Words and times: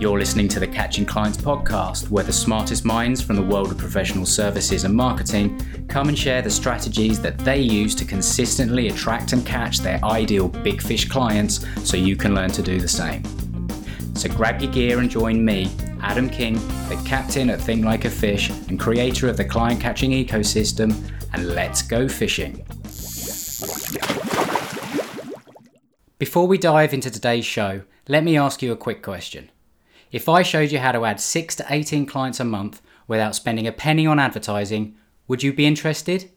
You're 0.00 0.18
listening 0.18 0.48
to 0.48 0.60
the 0.60 0.66
Catching 0.66 1.04
Clients 1.04 1.36
podcast, 1.36 2.08
where 2.08 2.24
the 2.24 2.32
smartest 2.32 2.86
minds 2.86 3.20
from 3.20 3.36
the 3.36 3.42
world 3.42 3.70
of 3.70 3.76
professional 3.76 4.24
services 4.24 4.84
and 4.84 4.94
marketing 4.94 5.60
come 5.88 6.08
and 6.08 6.18
share 6.18 6.40
the 6.40 6.48
strategies 6.48 7.20
that 7.20 7.36
they 7.40 7.60
use 7.60 7.94
to 7.96 8.06
consistently 8.06 8.88
attract 8.88 9.34
and 9.34 9.44
catch 9.44 9.80
their 9.80 10.02
ideal 10.02 10.48
big 10.48 10.80
fish 10.80 11.06
clients 11.06 11.66
so 11.86 11.98
you 11.98 12.16
can 12.16 12.34
learn 12.34 12.48
to 12.52 12.62
do 12.62 12.80
the 12.80 12.88
same. 12.88 13.22
So 14.14 14.30
grab 14.30 14.62
your 14.62 14.72
gear 14.72 15.00
and 15.00 15.10
join 15.10 15.44
me, 15.44 15.70
Adam 16.00 16.30
King, 16.30 16.54
the 16.88 16.98
captain 17.04 17.50
at 17.50 17.60
Think 17.60 17.84
Like 17.84 18.06
a 18.06 18.10
Fish 18.10 18.48
and 18.48 18.80
creator 18.80 19.28
of 19.28 19.36
the 19.36 19.44
client 19.44 19.82
catching 19.82 20.12
ecosystem, 20.12 20.94
and 21.34 21.48
let's 21.48 21.82
go 21.82 22.08
fishing. 22.08 22.64
Before 26.16 26.46
we 26.46 26.56
dive 26.56 26.94
into 26.94 27.10
today's 27.10 27.44
show, 27.44 27.82
let 28.08 28.24
me 28.24 28.38
ask 28.38 28.62
you 28.62 28.72
a 28.72 28.76
quick 28.76 29.02
question. 29.02 29.50
If 30.12 30.28
I 30.28 30.42
showed 30.42 30.72
you 30.72 30.80
how 30.80 30.92
to 30.92 31.04
add 31.04 31.20
6 31.20 31.56
to 31.56 31.66
18 31.68 32.04
clients 32.06 32.40
a 32.40 32.44
month 32.44 32.82
without 33.06 33.36
spending 33.36 33.66
a 33.66 33.72
penny 33.72 34.06
on 34.06 34.18
advertising, 34.18 34.96
would 35.28 35.42
you 35.42 35.52
be 35.52 35.66
interested? 35.66 36.30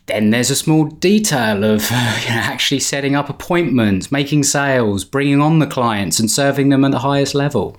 then 0.06 0.30
there's 0.30 0.50
a 0.50 0.56
small 0.56 0.86
detail 0.86 1.62
of 1.62 1.82
you 1.90 2.30
know, 2.30 2.40
actually 2.40 2.80
setting 2.80 3.14
up 3.14 3.28
appointments, 3.28 4.10
making 4.10 4.44
sales, 4.44 5.04
bringing 5.04 5.42
on 5.42 5.58
the 5.58 5.66
clients, 5.66 6.18
and 6.18 6.30
serving 6.30 6.70
them 6.70 6.84
at 6.84 6.90
the 6.90 6.98
highest 7.00 7.34
level. 7.34 7.78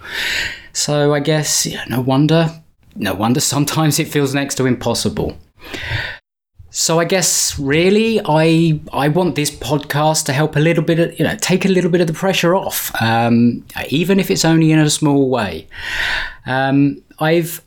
So 0.71 1.13
I 1.13 1.19
guess 1.19 1.67
no 1.89 1.99
wonder 1.99 2.60
no 2.95 3.13
wonder 3.13 3.39
sometimes 3.39 3.99
it 3.99 4.07
feels 4.07 4.33
next 4.33 4.55
to 4.55 4.65
impossible. 4.65 5.37
So 6.73 6.99
I 6.99 7.05
guess 7.05 7.59
really 7.59 8.21
I 8.25 8.79
I 8.93 9.09
want 9.09 9.35
this 9.35 9.51
podcast 9.51 10.25
to 10.25 10.33
help 10.33 10.55
a 10.55 10.59
little 10.59 10.83
bit 10.83 10.99
of, 10.99 11.19
you 11.19 11.25
know 11.25 11.35
take 11.35 11.65
a 11.65 11.67
little 11.67 11.91
bit 11.91 11.99
of 12.01 12.07
the 12.07 12.13
pressure 12.13 12.55
off, 12.55 12.91
um, 13.01 13.65
even 13.89 14.19
if 14.19 14.31
it's 14.31 14.45
only 14.45 14.71
in 14.71 14.79
a 14.79 14.89
small 14.89 15.29
way. 15.29 15.67
Um, 16.45 17.03
I've 17.19 17.61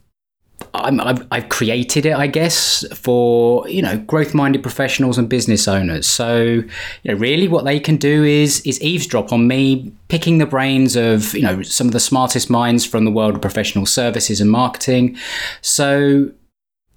I've, 0.75 1.27
I've 1.31 1.49
created 1.49 2.05
it, 2.05 2.15
I 2.15 2.27
guess, 2.27 2.85
for 2.93 3.69
you 3.69 3.81
know 3.81 3.99
growth-minded 3.99 4.63
professionals 4.63 5.19
and 5.19 5.29
business 5.29 5.69
owners. 5.69 6.07
So, 6.07 6.43
you 6.43 6.65
know, 7.05 7.15
really, 7.15 7.49
what 7.49 7.65
they 7.65 7.79
can 7.79 7.97
do 7.97 8.25
is 8.25 8.61
is 8.63 8.81
eavesdrop 8.83 9.33
on 9.33 9.47
me, 9.47 9.93
picking 10.09 10.39
the 10.39 10.47
brains 10.47 10.97
of 10.97 11.35
you 11.35 11.43
know 11.43 11.63
some 11.63 11.87
of 11.87 11.93
the 11.93 12.01
smartest 12.01 12.51
minds 12.51 12.85
from 12.85 13.05
the 13.05 13.11
world 13.11 13.37
of 13.37 13.41
professional 13.41 13.87
services 13.87 14.41
and 14.41 14.51
marketing. 14.51 15.17
So, 15.61 16.31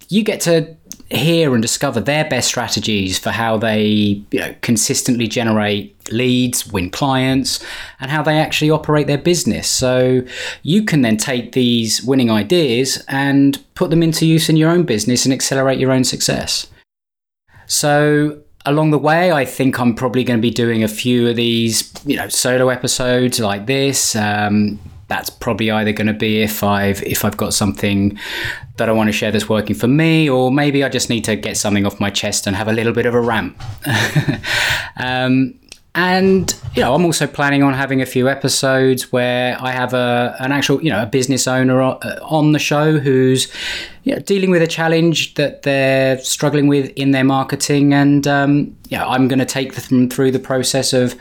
you 0.08 0.22
get 0.22 0.40
to 0.42 0.76
hear 1.10 1.54
and 1.54 1.62
discover 1.62 2.00
their 2.00 2.28
best 2.28 2.48
strategies 2.48 3.18
for 3.18 3.30
how 3.30 3.56
they 3.56 4.22
you 4.30 4.40
know, 4.40 4.54
consistently 4.60 5.26
generate 5.26 5.96
leads, 6.12 6.66
win 6.66 6.90
clients, 6.90 7.64
and 8.00 8.10
how 8.10 8.22
they 8.22 8.38
actually 8.38 8.70
operate 8.70 9.06
their 9.06 9.18
business. 9.18 9.68
So 9.68 10.22
you 10.62 10.84
can 10.84 11.02
then 11.02 11.16
take 11.16 11.52
these 11.52 12.02
winning 12.02 12.30
ideas 12.30 13.02
and 13.08 13.62
put 13.74 13.90
them 13.90 14.02
into 14.02 14.26
use 14.26 14.48
in 14.48 14.56
your 14.56 14.70
own 14.70 14.84
business 14.84 15.24
and 15.24 15.32
accelerate 15.32 15.78
your 15.78 15.92
own 15.92 16.04
success. 16.04 16.66
So 17.66 18.40
along 18.66 18.90
the 18.90 18.98
way, 18.98 19.32
I 19.32 19.44
think 19.44 19.78
I'm 19.80 19.94
probably 19.94 20.24
going 20.24 20.38
to 20.38 20.42
be 20.42 20.50
doing 20.50 20.82
a 20.82 20.88
few 20.88 21.28
of 21.28 21.36
these, 21.36 21.92
you 22.04 22.16
know, 22.16 22.28
solo 22.28 22.68
episodes 22.68 23.40
like 23.40 23.66
this. 23.66 24.14
Um, 24.14 24.78
that's 25.08 25.30
probably 25.30 25.70
either 25.70 25.92
going 25.92 26.06
to 26.06 26.12
be 26.12 26.42
if 26.42 26.62
I've 26.62 27.02
if 27.02 27.24
I've 27.24 27.36
got 27.36 27.54
something 27.54 28.18
that 28.76 28.88
I 28.88 28.92
want 28.92 29.08
to 29.08 29.12
share 29.12 29.32
that's 29.32 29.48
working 29.48 29.74
for 29.74 29.88
me, 29.88 30.28
or 30.28 30.52
maybe 30.52 30.84
I 30.84 30.88
just 30.88 31.10
need 31.10 31.24
to 31.24 31.34
get 31.34 31.56
something 31.56 31.84
off 31.84 31.98
my 31.98 32.10
chest 32.10 32.46
and 32.46 32.54
have 32.54 32.68
a 32.68 32.72
little 32.72 32.92
bit 32.92 33.06
of 33.06 33.14
a 33.14 33.20
rant. 33.20 33.56
um, 34.96 35.58
and 35.98 36.54
you 36.76 36.82
know, 36.82 36.94
I'm 36.94 37.04
also 37.04 37.26
planning 37.26 37.64
on 37.64 37.74
having 37.74 38.00
a 38.00 38.06
few 38.06 38.28
episodes 38.28 39.10
where 39.10 39.60
I 39.60 39.72
have 39.72 39.94
a 39.94 40.36
an 40.38 40.52
actual 40.52 40.80
you 40.80 40.90
know 40.90 41.02
a 41.02 41.06
business 41.06 41.48
owner 41.48 41.82
uh, 41.82 41.96
on 42.22 42.52
the 42.52 42.60
show 42.60 42.98
who's 43.00 43.52
you 44.04 44.14
know, 44.14 44.20
dealing 44.20 44.50
with 44.50 44.62
a 44.62 44.68
challenge 44.68 45.34
that 45.34 45.62
they're 45.62 46.18
struggling 46.20 46.68
with 46.68 46.90
in 46.90 47.10
their 47.10 47.24
marketing, 47.24 47.92
and 47.92 48.28
um, 48.28 48.76
yeah, 48.88 49.04
I'm 49.04 49.26
going 49.26 49.40
to 49.40 49.44
take 49.44 49.74
them 49.74 50.08
through 50.08 50.30
the 50.30 50.38
process 50.38 50.92
of 50.92 51.16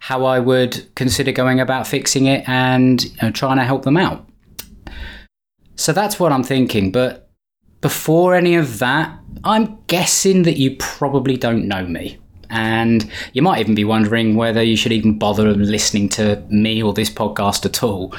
how 0.00 0.24
I 0.24 0.38
would 0.38 0.82
consider 0.94 1.30
going 1.30 1.60
about 1.60 1.86
fixing 1.86 2.24
it 2.24 2.48
and 2.48 3.04
you 3.04 3.10
know, 3.20 3.30
trying 3.32 3.58
to 3.58 3.64
help 3.64 3.82
them 3.82 3.98
out. 3.98 4.26
So 5.76 5.92
that's 5.92 6.18
what 6.18 6.32
I'm 6.32 6.44
thinking. 6.44 6.90
But 6.90 7.30
before 7.82 8.34
any 8.34 8.54
of 8.54 8.78
that, 8.78 9.14
I'm 9.44 9.78
guessing 9.88 10.44
that 10.44 10.56
you 10.56 10.76
probably 10.78 11.36
don't 11.36 11.68
know 11.68 11.84
me. 11.84 12.18
And 12.52 13.10
you 13.32 13.40
might 13.40 13.60
even 13.60 13.74
be 13.74 13.84
wondering 13.84 14.36
whether 14.36 14.62
you 14.62 14.76
should 14.76 14.92
even 14.92 15.18
bother 15.18 15.52
listening 15.54 16.10
to 16.10 16.36
me 16.50 16.82
or 16.82 16.92
this 16.92 17.10
podcast 17.10 17.64
at 17.64 17.82
all. 17.82 18.14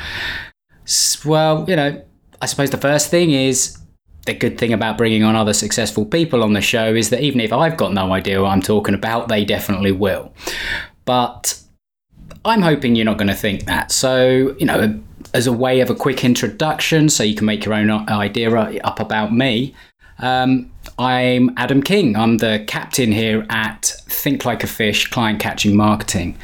Well, 1.23 1.65
you 1.69 1.75
know, 1.75 2.03
I 2.41 2.45
suppose 2.47 2.71
the 2.71 2.77
first 2.77 3.11
thing 3.11 3.31
is 3.31 3.77
the 4.25 4.33
good 4.33 4.57
thing 4.57 4.73
about 4.73 4.97
bringing 4.97 5.23
on 5.23 5.35
other 5.35 5.53
successful 5.53 6.05
people 6.05 6.43
on 6.43 6.53
the 6.53 6.61
show 6.61 6.95
is 6.95 7.09
that 7.11 7.21
even 7.21 7.41
if 7.41 7.53
I've 7.53 7.77
got 7.77 7.93
no 7.93 8.11
idea 8.11 8.41
what 8.41 8.49
I'm 8.49 8.61
talking 8.61 8.95
about, 8.95 9.27
they 9.27 9.45
definitely 9.45 9.91
will. 9.91 10.33
But 11.05 11.61
I'm 12.43 12.61
hoping 12.61 12.95
you're 12.95 13.05
not 13.05 13.17
going 13.17 13.27
to 13.27 13.35
think 13.35 13.65
that. 13.65 13.91
So, 13.91 14.55
you 14.57 14.65
know, 14.65 14.99
as 15.33 15.45
a 15.45 15.53
way 15.53 15.79
of 15.79 15.89
a 15.89 15.95
quick 15.95 16.25
introduction, 16.25 17.09
so 17.09 17.23
you 17.23 17.35
can 17.35 17.45
make 17.45 17.65
your 17.65 17.73
own 17.73 17.89
idea 18.09 18.51
up 18.55 18.99
about 18.99 19.33
me, 19.33 19.75
Um, 20.19 20.71
I'm 20.99 21.51
Adam 21.57 21.81
King. 21.81 22.15
I'm 22.15 22.37
the 22.37 22.63
captain 22.67 23.11
here 23.11 23.45
at 23.49 23.85
Think 24.05 24.45
Like 24.45 24.63
a 24.63 24.67
Fish 24.67 25.09
Client 25.09 25.39
Catching 25.39 25.75
Marketing. 25.75 26.37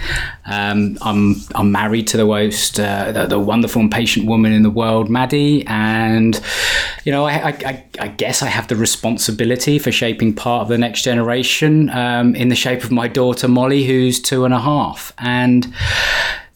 Um, 0.45 0.98
I'm 1.01 1.36
I'm 1.54 1.71
married 1.71 2.07
to 2.07 2.18
the 2.18 2.25
most 2.25 2.80
uh, 2.80 3.12
the, 3.12 3.27
the, 3.27 3.39
wonderful 3.39 3.81
and 3.81 3.92
patient 3.92 4.25
woman 4.25 4.51
in 4.51 4.63
the 4.63 4.71
world, 4.71 5.10
Maddie, 5.10 5.66
and 5.68 6.42
you 7.04 7.12
know 7.12 7.25
I, 7.25 7.50
I, 7.50 7.86
I, 8.00 8.07
guess 8.07 8.42
I 8.42 8.48
have 8.48 8.68
the 8.69 8.75
responsibility 8.75 9.77
for 9.77 9.92
shaping 9.92 10.33
part 10.33 10.63
of 10.63 10.68
the 10.69 10.77
next 10.77 11.04
generation 11.04 11.89
um, 11.92 12.36
in 12.36 12.50
the 12.50 12.56
shape 12.56 12.83
of 12.83 12.92
my 12.92 13.07
daughter 13.07 13.48
Molly, 13.48 13.86
who's 13.86 14.19
two 14.19 14.45
and 14.45 14.54
a 14.54 14.60
half, 14.60 15.13
and 15.19 15.71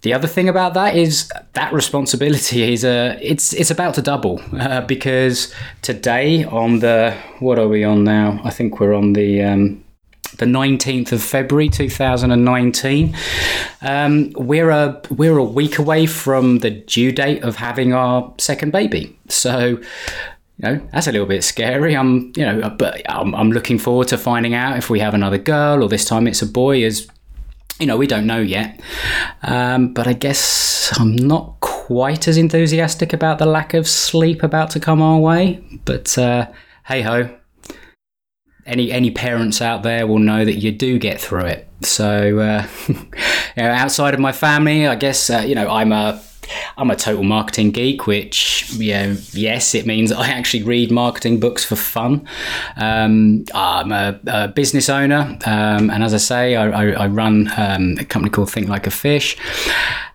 the 0.03 0.13
other 0.13 0.27
thing 0.27 0.49
about 0.49 0.73
that 0.73 0.95
is 0.95 1.31
that 1.53 1.71
responsibility 1.71 2.73
is 2.73 2.83
uh, 2.85 3.17
it's 3.21 3.53
it's 3.53 3.71
about 3.71 3.95
to 3.95 4.01
double 4.01 4.41
uh, 4.59 4.81
because 4.81 5.53
today 5.81 6.43
on 6.43 6.79
the 6.79 7.17
what 7.39 7.57
are 7.57 7.69
we 7.69 7.83
on 7.85 8.03
now? 8.03 8.39
I 8.43 8.49
think 8.49 8.79
we're 8.79 8.93
on 8.93 9.13
the 9.13 9.41
um, 9.41 9.83
the 10.37 10.45
19th 10.45 11.13
of 11.13 11.23
February 11.23 11.69
2019. 11.69 13.15
Um, 13.81 14.31
we're 14.35 14.71
a 14.71 15.01
we're 15.09 15.37
a 15.37 15.43
week 15.43 15.79
away 15.79 16.05
from 16.05 16.59
the 16.59 16.71
due 16.71 17.13
date 17.13 17.41
of 17.43 17.55
having 17.55 17.93
our 17.93 18.33
second 18.39 18.73
baby. 18.73 19.17
So 19.29 19.67
you 19.67 19.79
know 20.59 20.81
that's 20.91 21.07
a 21.07 21.13
little 21.13 21.27
bit 21.27 21.45
scary. 21.45 21.95
I'm 21.95 22.33
you 22.35 22.45
know 22.45 22.69
but 22.71 23.01
I'm, 23.09 23.33
I'm 23.33 23.53
looking 23.53 23.79
forward 23.79 24.09
to 24.09 24.17
finding 24.17 24.53
out 24.53 24.77
if 24.77 24.89
we 24.89 24.99
have 24.99 25.13
another 25.13 25.37
girl 25.37 25.81
or 25.81 25.87
this 25.87 26.03
time 26.03 26.27
it's 26.27 26.41
a 26.41 26.45
boy 26.45 26.83
as 26.83 27.07
you 27.83 27.87
know, 27.87 27.97
we 27.97 28.07
don't 28.07 28.25
know 28.25 28.39
yet. 28.39 28.79
Um, 29.41 29.93
but 29.93 30.07
I 30.07 30.13
guess 30.13 30.97
I'm 30.97 31.17
not 31.17 31.59
quite 31.59 32.29
as 32.29 32.37
enthusiastic 32.37 33.11
about 33.11 33.39
the 33.39 33.45
lack 33.45 33.73
of 33.73 33.89
sleep 33.89 34.41
about 34.41 34.69
to 34.71 34.79
come 34.79 35.01
our 35.01 35.19
way. 35.19 35.61
But 35.83 36.17
uh, 36.17 36.47
hey 36.85 37.01
ho, 37.01 37.29
any 38.65 38.89
any 38.89 39.11
parents 39.11 39.61
out 39.61 39.83
there 39.83 40.07
will 40.07 40.19
know 40.19 40.45
that 40.45 40.53
you 40.53 40.71
do 40.71 40.97
get 40.97 41.19
through 41.19 41.47
it. 41.47 41.67
So, 41.81 42.39
uh, 42.39 42.67
you 42.87 42.95
know, 43.57 43.69
outside 43.69 44.13
of 44.13 44.21
my 44.21 44.31
family, 44.31 44.87
I 44.87 44.95
guess 44.95 45.29
uh, 45.29 45.43
you 45.45 45.53
know 45.53 45.69
I'm 45.69 45.91
a 45.91 46.23
I'm 46.77 46.91
a 46.91 46.95
total 46.95 47.23
marketing 47.23 47.71
geek, 47.71 48.07
which 48.07 48.71
you 48.73 48.93
know, 48.93 49.17
yes, 49.31 49.75
it 49.75 49.85
means 49.85 50.11
I 50.11 50.27
actually 50.27 50.63
read 50.63 50.91
marketing 50.91 51.39
books 51.39 51.63
for 51.63 51.75
fun. 51.75 52.27
Um, 52.75 53.45
I'm 53.53 53.91
a, 53.91 54.19
a, 54.27 54.47
business 54.47 54.89
owner, 54.89 55.37
um, 55.45 55.89
and 55.89 56.03
as 56.03 56.13
I 56.13 56.17
say, 56.17 56.55
I, 56.55 56.69
I, 56.69 56.91
I 57.03 57.07
run 57.07 57.51
um, 57.57 57.97
a 57.99 58.05
company 58.05 58.29
called 58.29 58.51
Think 58.51 58.67
Like 58.67 58.87
a 58.87 58.91
Fish. 58.91 59.37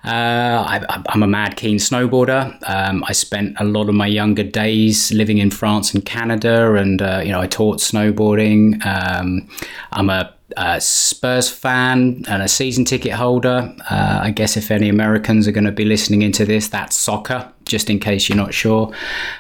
Uh, 0.04 0.64
I, 0.88 1.02
am 1.08 1.22
a 1.22 1.26
mad 1.26 1.56
keen 1.56 1.78
snowboarder. 1.78 2.56
Um, 2.68 3.04
I 3.06 3.12
spent 3.12 3.56
a 3.58 3.64
lot 3.64 3.88
of 3.88 3.94
my 3.94 4.06
younger 4.06 4.44
days 4.44 5.12
living 5.12 5.38
in 5.38 5.50
France 5.50 5.92
and 5.92 6.04
Canada, 6.04 6.74
and 6.74 7.02
uh, 7.02 7.20
you 7.24 7.32
know 7.32 7.40
I 7.40 7.46
taught 7.46 7.78
snowboarding. 7.78 8.84
Um, 8.86 9.48
I'm 9.92 10.08
a 10.08 10.34
uh, 10.56 10.80
Spurs 10.80 11.50
fan 11.50 12.24
and 12.28 12.42
a 12.42 12.48
season 12.48 12.84
ticket 12.84 13.12
holder. 13.12 13.74
Uh, 13.90 14.20
I 14.22 14.30
guess 14.30 14.56
if 14.56 14.70
any 14.70 14.88
Americans 14.88 15.46
are 15.46 15.52
going 15.52 15.64
to 15.64 15.72
be 15.72 15.84
listening 15.84 16.22
into 16.22 16.44
this, 16.44 16.68
that's 16.68 16.98
soccer, 16.98 17.52
just 17.64 17.90
in 17.90 17.98
case 17.98 18.28
you're 18.28 18.36
not 18.36 18.54
sure. 18.54 18.92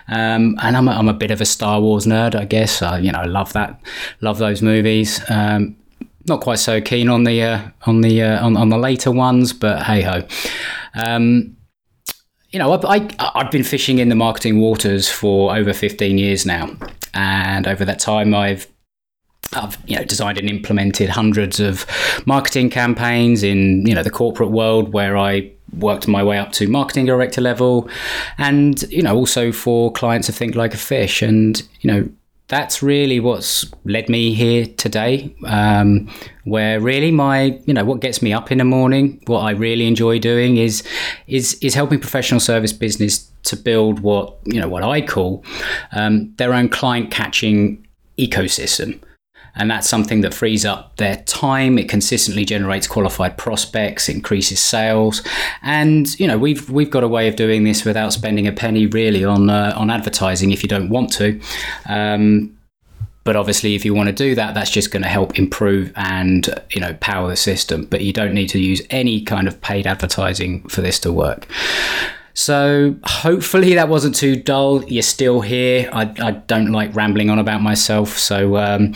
Um, 0.08 0.56
and 0.60 0.76
I'm 0.76 0.88
a, 0.88 0.92
I'm 0.92 1.08
a 1.08 1.14
bit 1.14 1.30
of 1.30 1.40
a 1.40 1.46
Star 1.46 1.80
Wars 1.80 2.04
nerd, 2.04 2.34
I 2.34 2.44
guess. 2.44 2.82
Uh, 2.82 2.98
you 3.00 3.12
know, 3.12 3.20
I 3.20 3.26
love 3.26 3.52
that, 3.54 3.80
love 4.20 4.38
those 4.38 4.60
movies. 4.60 5.20
Not 6.28 6.40
quite 6.40 6.58
so 6.58 6.80
keen 6.80 7.08
on 7.08 7.24
the 7.24 7.42
uh, 7.42 7.68
on 7.82 8.02
the 8.02 8.22
uh, 8.22 8.44
on, 8.44 8.56
on 8.56 8.68
the 8.68 8.78
later 8.78 9.10
ones, 9.10 9.52
but 9.52 9.82
hey 9.84 10.02
ho. 10.02 10.26
Um, 10.94 11.56
you 12.50 12.58
know, 12.58 12.72
I, 12.72 12.96
I, 12.96 13.30
I've 13.34 13.50
been 13.50 13.64
fishing 13.64 13.98
in 13.98 14.08
the 14.08 14.14
marketing 14.14 14.58
waters 14.58 15.08
for 15.08 15.54
over 15.54 15.74
15 15.74 16.16
years 16.16 16.46
now. 16.46 16.70
And 17.14 17.66
over 17.66 17.84
that 17.84 17.98
time, 17.98 18.34
I've 18.34 18.66
I've 19.54 19.78
you 19.86 19.96
know 19.96 20.04
designed 20.04 20.38
and 20.38 20.48
implemented 20.48 21.08
hundreds 21.08 21.58
of 21.58 21.86
marketing 22.26 22.70
campaigns 22.70 23.42
in 23.42 23.86
you 23.86 23.94
know 23.94 24.02
the 24.02 24.10
corporate 24.10 24.50
world 24.50 24.92
where 24.92 25.16
I 25.16 25.50
worked 25.78 26.08
my 26.08 26.22
way 26.22 26.38
up 26.38 26.52
to 26.52 26.68
marketing 26.68 27.06
director 27.06 27.40
level, 27.40 27.88
and 28.36 28.82
you 28.90 29.02
know 29.02 29.16
also 29.16 29.52
for 29.52 29.90
clients 29.92 30.26
to 30.26 30.32
think 30.32 30.54
like 30.54 30.74
a 30.74 30.78
fish, 30.78 31.22
and 31.22 31.62
you 31.80 31.90
know 31.90 32.08
that's 32.48 32.82
really 32.82 33.20
what's 33.20 33.70
led 33.84 34.08
me 34.08 34.34
here 34.34 34.66
today. 34.66 35.34
Um, 35.44 36.10
where 36.44 36.80
really 36.80 37.10
my 37.10 37.60
you 37.66 37.74
know 37.74 37.84
what 37.84 38.00
gets 38.00 38.22
me 38.22 38.32
up 38.32 38.50
in 38.50 38.58
the 38.58 38.64
morning, 38.64 39.22
what 39.26 39.40
I 39.40 39.50
really 39.50 39.86
enjoy 39.86 40.18
doing 40.18 40.56
is 40.56 40.82
is 41.26 41.54
is 41.60 41.74
helping 41.74 42.00
professional 42.00 42.40
service 42.40 42.72
business 42.72 43.30
to 43.44 43.56
build 43.56 44.00
what 44.00 44.36
you 44.44 44.60
know 44.60 44.68
what 44.68 44.82
I 44.82 45.02
call 45.02 45.44
um, 45.92 46.34
their 46.36 46.54
own 46.54 46.68
client 46.68 47.10
catching 47.10 47.86
ecosystem 48.18 49.00
and 49.58 49.70
that's 49.70 49.88
something 49.88 50.20
that 50.22 50.32
frees 50.32 50.64
up 50.64 50.96
their 50.96 51.16
time. 51.26 51.78
It 51.78 51.88
consistently 51.88 52.44
generates 52.44 52.86
qualified 52.86 53.36
prospects 53.36 54.08
increases 54.08 54.60
sales. 54.60 55.22
And 55.62 56.18
you 56.18 56.26
know 56.26 56.38
we've 56.38 56.70
we've 56.70 56.90
got 56.90 57.04
a 57.04 57.08
way 57.08 57.28
of 57.28 57.36
doing 57.36 57.64
this 57.64 57.84
without 57.84 58.12
spending 58.12 58.46
a 58.46 58.52
penny 58.52 58.86
really 58.86 59.24
on 59.24 59.50
uh, 59.50 59.74
on 59.76 59.90
advertising 59.90 60.52
if 60.52 60.62
you 60.62 60.68
don't 60.68 60.88
want 60.88 61.12
to. 61.14 61.40
Um, 61.86 62.54
but 63.24 63.36
obviously 63.36 63.74
if 63.74 63.84
you 63.84 63.92
want 63.92 64.06
to 64.06 64.14
do 64.14 64.34
that 64.34 64.54
that's 64.54 64.70
just 64.70 64.90
going 64.90 65.02
to 65.02 65.08
help 65.08 65.38
improve 65.38 65.92
and 65.96 66.48
you 66.70 66.80
know 66.80 66.94
power 67.00 67.28
the 67.28 67.36
system. 67.36 67.84
But 67.84 68.02
you 68.02 68.12
don't 68.12 68.34
need 68.34 68.48
to 68.50 68.58
use 68.60 68.80
any 68.90 69.20
kind 69.20 69.48
of 69.48 69.60
paid 69.60 69.86
advertising 69.86 70.66
for 70.68 70.80
this 70.80 70.98
to 71.00 71.12
work 71.12 71.48
so 72.38 72.94
hopefully 73.02 73.74
that 73.74 73.88
wasn't 73.88 74.14
too 74.14 74.36
dull. 74.36 74.84
You're 74.84 75.02
still 75.02 75.40
here. 75.40 75.90
I, 75.92 76.02
I 76.20 76.30
don't 76.30 76.70
like 76.70 76.94
rambling 76.94 77.30
on 77.30 77.40
about 77.40 77.62
myself. 77.62 78.16
So, 78.16 78.56
um, 78.56 78.94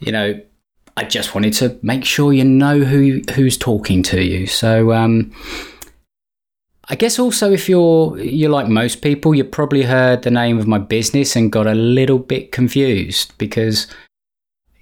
you 0.00 0.10
know, 0.10 0.40
I 0.96 1.04
just 1.04 1.32
wanted 1.32 1.52
to 1.54 1.78
make 1.82 2.04
sure 2.04 2.32
you 2.32 2.42
know 2.42 2.80
who 2.80 3.20
who's 3.34 3.56
talking 3.56 4.02
to 4.02 4.20
you. 4.20 4.48
So, 4.48 4.92
um, 4.92 5.32
I 6.88 6.96
guess 6.96 7.20
also 7.20 7.52
if 7.52 7.68
you're 7.68 8.18
you're 8.18 8.50
like 8.50 8.66
most 8.66 9.00
people, 9.00 9.32
you 9.32 9.44
probably 9.44 9.84
heard 9.84 10.22
the 10.22 10.32
name 10.32 10.58
of 10.58 10.66
my 10.66 10.78
business 10.78 11.36
and 11.36 11.52
got 11.52 11.68
a 11.68 11.74
little 11.74 12.18
bit 12.18 12.50
confused 12.50 13.32
because 13.38 13.86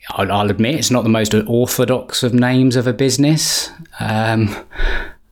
I'll, 0.09 0.33
I'll 0.33 0.51
admit 0.51 0.77
it's 0.77 0.91
not 0.91 1.03
the 1.03 1.11
most 1.11 1.35
orthodox 1.35 2.23
of 2.23 2.33
names 2.33 2.77
of 2.77 2.87
a 2.87 2.95
business. 2.95 3.69
Um, 4.01 4.57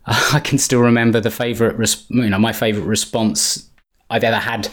I 0.33 0.41
can 0.41 0.59
still 0.59 0.81
remember 0.81 1.21
the 1.21 1.31
favorite, 1.31 1.77
res- 1.77 2.07
you 2.09 2.29
know, 2.31 2.39
my 2.39 2.53
favorite 2.53 2.85
response 2.85 3.69
I've 4.11 4.25
ever 4.25 4.37
had 4.37 4.69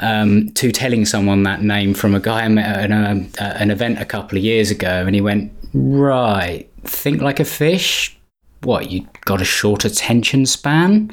um, 0.00 0.50
to 0.52 0.70
telling 0.70 1.04
someone 1.04 1.42
that 1.42 1.62
name 1.62 1.94
from 1.94 2.14
a 2.14 2.20
guy 2.20 2.42
I 2.44 2.48
met 2.48 2.76
at 2.76 2.90
an, 2.90 3.30
uh, 3.40 3.56
an 3.58 3.72
event 3.72 4.00
a 4.00 4.04
couple 4.04 4.38
of 4.38 4.44
years 4.44 4.70
ago, 4.70 5.04
and 5.04 5.14
he 5.16 5.20
went, 5.20 5.52
"Right, 5.74 6.70
think 6.84 7.20
like 7.20 7.40
a 7.40 7.44
fish. 7.44 8.16
What 8.62 8.92
you 8.92 9.08
got 9.24 9.40
a 9.40 9.44
short 9.44 9.84
attention 9.84 10.46
span?" 10.46 11.10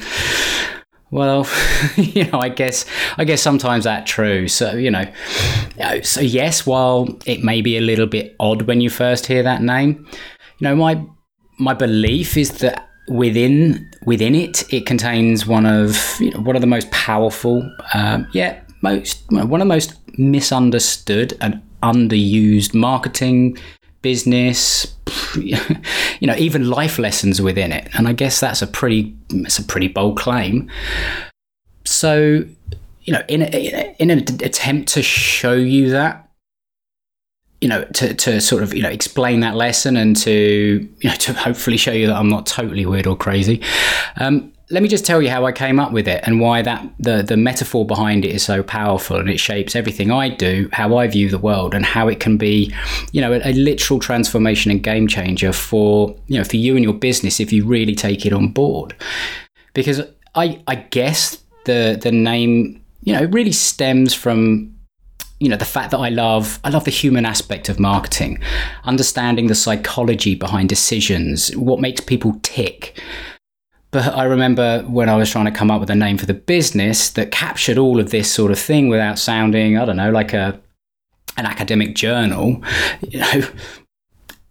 Well, 1.10 1.48
you 1.96 2.25
know, 2.25 2.40
I 2.40 2.50
guess 2.50 2.86
I 3.18 3.24
guess 3.24 3.41
sometimes 3.41 3.86
that's 3.86 4.12
true. 4.12 4.48
So 4.48 4.75
you 4.75 4.91
know, 4.91 5.06
so 6.03 6.22
yes, 6.22 6.68
while 6.68 7.18
it 7.25 7.44
may 7.44 7.62
be 7.62 7.77
a 7.77 7.82
little 7.82 8.08
bit 8.08 8.36
odd 8.39 8.63
when 8.63 8.79
you 8.79 8.91
first 8.91 9.25
hear 9.25 9.41
that 9.41 9.63
name, 9.63 10.06
you 10.60 10.68
know, 10.68 10.75
my 10.75 11.03
my 11.58 11.74
belief 11.74 12.38
is 12.38 12.60
that 12.60 12.88
within 13.10 13.89
within 14.06 14.36
it, 14.36 14.72
it 14.74 14.86
contains 14.86 15.46
one 15.46 15.66
of 15.66 15.98
you 16.20 16.32
know, 16.32 16.39
one 16.39 16.56
of 16.56 16.62
the 16.62 16.68
most 16.68 16.89
powerful, 16.92 17.70
um, 17.94 18.28
yeah, 18.32 18.60
most 18.82 19.24
one 19.32 19.54
of 19.54 19.60
the 19.60 19.66
most 19.66 19.96
misunderstood 20.18 21.38
and 21.42 21.62
underused 21.82 22.74
marketing 22.74 23.58
business 24.01 24.96
you 25.36 25.58
know 26.22 26.36
even 26.36 26.70
life 26.70 27.00
lessons 27.00 27.42
within 27.42 27.72
it. 27.72 27.88
And 27.94 28.08
i 28.08 28.13
guess 28.13 28.39
that's 28.39 28.62
a 28.62 28.68
pretty 28.68 29.16
it's 29.32 29.60
a 29.60 29.63
pretty 29.63 29.88
bold 29.88 30.18
claim. 30.18 30.70
So 31.86 32.46
you 33.01 33.13
know 33.13 33.24
in 33.28 33.42
a, 33.42 33.96
in 34.00 34.12
an 34.12 34.20
attempt 34.20 34.89
to 34.94 35.01
show 35.01 35.54
you 35.54 35.89
that 35.89 36.28
you 37.62 37.68
know, 37.68 37.84
to, 37.94 38.13
to 38.13 38.39
sort 38.39 38.63
of, 38.63 38.74
you 38.74 38.82
know, 38.82 38.89
explain 38.89 39.42
that 39.42 39.56
lesson 39.56 39.98
and 39.98 40.16
to, 40.18 40.88
you 41.00 41.10
know, 41.10 41.16
to 41.16 41.34
hopefully 41.34 41.78
show 41.78 41.92
you 41.92 42.08
that 42.08 42.16
I'm 42.16 42.30
not 42.30 42.46
totally 42.46 42.86
weird 42.86 43.06
or 43.06 43.18
crazy. 43.18 43.62
Um, 44.18 44.54
let 44.72 44.84
me 44.84 44.89
just 44.89 45.06
tell 45.06 45.22
you 45.22 45.30
how 45.30 45.46
I 45.46 45.51
came 45.51 45.80
up 45.80 45.92
with 45.92 46.08
it 46.08 46.24
and 46.25 46.39
why 46.39 46.62
that 46.62 46.88
the 47.00 47.24
the 47.24 47.36
metaphor 47.36 47.86
behind 47.86 48.24
it 48.24 48.36
is 48.36 48.44
so 48.44 48.62
powerful 48.62 49.18
and 49.18 49.30
it 49.30 49.39
shapes 49.39 49.75
everything 49.75 50.12
I 50.12 50.30
do, 50.30 50.70
how 50.72 50.98
I 50.98 51.08
view 51.08 51.30
the 51.30 51.39
world, 51.39 51.74
and 51.74 51.86
how 51.86 52.08
it 52.08 52.20
can 52.20 52.38
be, 52.38 52.74
you 53.12 53.20
know, 53.20 53.34
a, 53.34 53.42
a 53.50 53.54
literal 53.54 54.00
transformation 54.00 54.70
and 54.70 54.84
game 54.84 55.08
changer 55.08 55.51
for 55.54 56.16
you 56.28 56.38
know 56.38 56.44
for 56.44 56.58
you 56.58 56.75
and 56.75 56.84
your 56.84 56.94
business 56.94 57.39
if 57.39 57.51
you 57.51 57.66
really 57.66 57.96
take 57.96 58.25
it 58.25 58.34
on 58.34 58.50
board. 58.50 58.96
Because 59.74 60.01
I 60.36 60.62
I 60.68 60.75
guess 60.75 61.44
the 61.66 62.00
the 62.00 62.12
name 62.12 62.82
you 63.01 63.13
know 63.13 63.25
really 63.25 63.51
stems 63.51 64.13
from 64.13 64.75
you 65.39 65.50
know 65.50 65.55
the 65.55 65.65
fact 65.65 65.91
that 65.91 65.98
I 66.00 66.10
love 66.10 66.60
I 66.63 66.69
love 66.69 66.84
the 66.84 66.91
human 66.91 67.25
aspect 67.25 67.69
of 67.69 67.79
marketing, 67.79 68.41
understanding 68.84 69.48
the 69.48 69.55
psychology 69.55 70.36
behind 70.36 70.69
decisions, 70.69 71.55
what 71.55 71.79
makes 71.79 72.01
people 72.01 72.39
tick. 72.43 73.01
But 73.91 74.13
I 74.13 74.25
remember 74.25 74.84
when 74.84 75.10
I 75.10 75.15
was 75.15 75.31
trying 75.31 75.46
to 75.46 75.51
come 75.51 75.72
up 75.72 75.79
with 75.79 75.89
a 75.89 75.96
name 75.96 76.17
for 76.17 76.27
the 76.27 76.34
business 76.34 77.10
that 77.12 77.31
captured 77.31 77.77
all 77.77 78.00
of 78.00 78.12
this 78.12 78.31
sort 78.31 78.51
of 78.51 78.60
thing 78.60 78.89
without 78.89 79.17
sounding 79.17 79.77
I 79.77 79.86
don't 79.86 79.98
know 79.98 80.12
like 80.12 80.34
a 80.34 80.60
an 81.38 81.46
academic 81.46 81.96
journal, 81.96 82.62
you 83.01 83.19
know, 83.19 83.41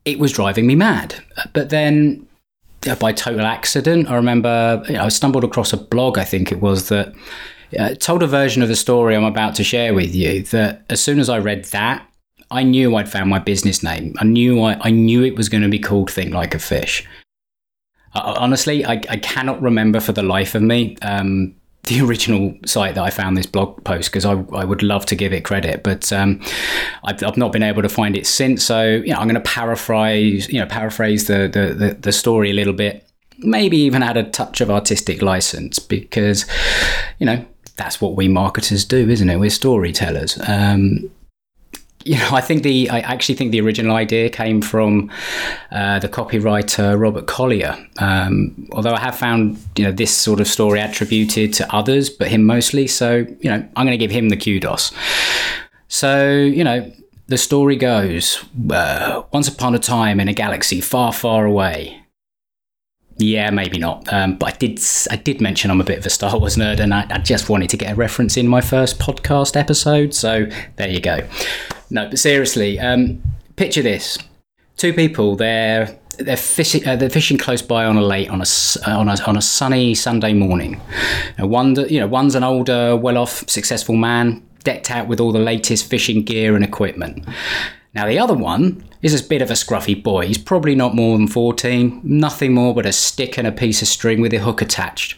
it 0.05 0.19
was 0.19 0.33
driving 0.33 0.67
me 0.67 0.75
mad. 0.75 1.15
But 1.53 1.69
then 1.69 2.27
by 2.99 3.13
total 3.13 3.45
accident, 3.45 4.11
I 4.11 4.15
remember 4.15 4.83
you 4.87 4.95
know, 4.95 5.05
I 5.05 5.09
stumbled 5.09 5.45
across 5.45 5.75
a 5.75 5.77
blog, 5.77 6.17
I 6.17 6.25
think 6.25 6.51
it 6.51 6.61
was, 6.61 6.89
that 6.89 7.13
uh, 7.79 7.95
told 7.95 8.23
a 8.23 8.27
version 8.27 8.63
of 8.63 8.69
the 8.69 8.77
story 8.77 9.17
I'm 9.17 9.25
about 9.25 9.55
to 9.57 9.65
share 9.65 9.95
with 9.95 10.15
you. 10.15 10.43
That 10.45 10.85
as 10.89 11.01
soon 11.01 11.19
as 11.19 11.29
I 11.29 11.39
read 11.39 11.65
that, 11.67 12.07
I 12.51 12.63
knew 12.63 12.97
I'd 12.97 13.09
found 13.09 13.29
my 13.29 13.39
business 13.39 13.83
name. 13.83 14.15
I 14.19 14.25
knew 14.25 14.61
I, 14.63 14.79
I 14.81 14.91
knew 14.91 15.23
it 15.23 15.37
was 15.37 15.49
going 15.49 15.63
to 15.63 15.69
be 15.69 15.79
called 15.79 16.11
Think 16.11 16.33
Like 16.33 16.55
a 16.55 16.59
Fish. 16.59 17.07
Uh, 18.15 18.35
honestly, 18.39 18.85
I, 18.87 19.03
I 19.09 19.17
cannot 19.19 19.61
remember 19.61 20.01
for 20.01 20.13
the 20.13 20.23
life 20.23 20.55
of 20.55 20.63
me 20.63 20.97
um, 21.03 21.55
the 21.85 22.01
original 22.05 22.55
site 22.65 22.95
that 22.95 23.05
I 23.05 23.11
found 23.11 23.37
this 23.37 23.47
blog 23.47 23.85
post 23.85 24.11
because 24.11 24.25
I, 24.25 24.33
I 24.33 24.65
would 24.65 24.83
love 24.83 25.05
to 25.07 25.15
give 25.15 25.33
it 25.33 25.45
credit, 25.45 25.83
but 25.83 26.11
um, 26.13 26.41
I've, 27.05 27.23
I've, 27.23 27.37
not 27.37 27.53
been 27.53 27.63
able 27.63 27.83
to 27.83 27.89
find 27.89 28.17
it 28.17 28.27
since. 28.27 28.65
So 28.65 28.87
you 28.87 29.13
know, 29.13 29.19
I'm 29.19 29.29
going 29.29 29.35
to 29.35 29.41
paraphrase 29.41 30.49
you 30.49 30.59
know 30.59 30.67
paraphrase 30.67 31.27
the, 31.27 31.49
the, 31.49 31.75
the 31.75 31.95
the 31.95 32.13
story 32.13 32.51
a 32.51 32.55
little 32.55 32.73
bit, 32.73 33.09
maybe 33.39 33.77
even 33.77 34.03
add 34.03 34.17
a 34.17 34.25
touch 34.25 34.61
of 34.61 34.71
artistic 34.71 35.21
license 35.23 35.79
because 35.79 36.47
you 37.19 37.27
know 37.27 37.45
that's 37.79 38.01
what 38.01 38.17
we 38.17 38.29
marketers 38.29 38.85
do, 38.85 39.09
isn't 39.09 39.31
it? 39.31 39.39
We're 39.39 39.51
storytellers. 39.51 40.39
Um, 40.47 41.11
you 42.05 42.17
know, 42.17 42.29
I 42.33 42.41
think 42.41 42.63
the 42.63 42.89
I 42.91 43.01
actually 43.01 43.35
think 43.35 43.53
the 43.53 43.61
original 43.61 43.95
idea 43.95 44.31
came 44.31 44.63
from 44.63 45.11
uh, 45.71 45.99
the 45.99 46.09
copywriter 46.09 46.99
Robert 46.99 47.27
Collier. 47.27 47.77
Um, 47.99 48.69
although 48.73 48.95
I 48.95 49.01
have 49.01 49.17
found 49.17 49.59
you 49.77 49.85
know 49.85 49.93
this 49.93 50.15
sort 50.15 50.41
of 50.41 50.47
story 50.47 50.81
attributed 50.81 51.53
to 51.55 51.75
others, 51.75 52.09
but 52.11 52.29
him 52.29 52.45
mostly. 52.45 52.87
So 52.87 53.27
you 53.41 53.51
know, 53.51 53.69
I'm 53.77 53.87
going 53.87 53.99
to 53.99 53.99
give 53.99 54.11
him 54.11 54.29
the 54.29 54.37
kudos. 54.37 54.93
So 55.89 56.31
you 56.31 56.65
know, 56.65 56.91
the 57.27 57.39
story 57.39 57.77
goes: 57.77 58.45
uh, 58.71 59.23
once 59.33 59.49
upon 59.49 59.75
a 59.75 59.79
time 59.79 60.21
in 60.21 60.29
a 60.29 60.35
galaxy 60.35 60.81
far, 60.81 61.13
far 61.13 61.45
away. 61.45 61.98
Yeah, 63.19 63.51
maybe 63.51 63.79
not. 63.79 64.11
Um, 64.13 64.37
but 64.37 64.55
I 64.55 64.57
did. 64.57 64.81
I 65.11 65.17
did 65.17 65.41
mention 65.41 65.71
I'm 65.73 65.81
a 65.81 65.85
bit 65.85 65.99
of 65.99 66.07
a 66.07 66.11
Star 66.11 66.39
Wars 66.39 66.57
nerd, 66.57 66.79
and 66.79 66.95
I, 66.95 67.05
I 67.11 67.19
just 67.19 67.49
wanted 67.49 67.69
to 67.71 67.77
get 67.77 67.93
a 67.93 67.95
reference 67.97 68.37
in 68.37 68.47
my 68.47 68.61
first 68.61 69.01
podcast 69.01 69.57
episode. 69.57 70.15
So 70.15 70.47
there 70.77 70.89
you 70.89 71.01
go. 71.01 71.27
No, 71.91 72.09
but 72.09 72.19
seriously, 72.19 72.79
um, 72.79 73.21
picture 73.57 73.83
this: 73.83 74.19
two 74.77 74.93
people. 74.93 75.35
They're 75.35 75.99
they're 76.19 76.37
fishing. 76.37 76.87
Uh, 76.87 76.95
they're 76.95 77.11
fishing 77.11 77.39
close 77.39 77.61
by 77.61 77.85
on 77.87 77.97
a 77.97 78.03
lake 78.03 78.31
on 78.31 78.41
a 78.41 78.47
on 78.87 79.09
a, 79.09 79.17
on 79.27 79.37
a 79.37 79.43
sunny 79.43 79.97
Sunday 79.97 80.33
morning. 80.33 80.81
Now, 81.39 81.49
one, 81.49 81.75
you 81.89 81.99
know, 81.99 82.07
one's 82.07 82.37
an 82.37 82.45
older, 82.45 82.95
well-off, 82.97 83.49
successful 83.49 83.97
man, 83.97 84.47
decked 84.63 84.93
out 84.93 85.09
with 85.09 85.19
all 85.19 85.33
the 85.33 85.41
latest 85.41 85.91
fishing 85.91 86.23
gear 86.23 86.55
and 86.55 86.65
equipment. 86.65 87.27
Now, 87.95 88.07
the 88.07 88.19
other 88.19 88.35
one 88.35 88.85
is 89.03 89.19
a 89.19 89.27
bit 89.27 89.43
of 89.43 89.51
a 89.51 89.55
scruffy 89.55 90.01
boy. 90.01 90.27
He's 90.27 90.39
probably 90.39 90.75
not 90.75 90.95
more 90.95 91.17
than 91.17 91.27
14, 91.27 92.01
nothing 92.05 92.55
more 92.55 92.75
but 92.75 92.87
a 92.87 92.93
stick 92.93 93.39
and 93.39 93.47
a 93.47 93.53
piece 93.53 93.83
of 93.83 93.89
string 93.89 94.21
with 94.21 94.35
a 94.35 94.39
hook 94.39 94.61
attached. 94.61 95.17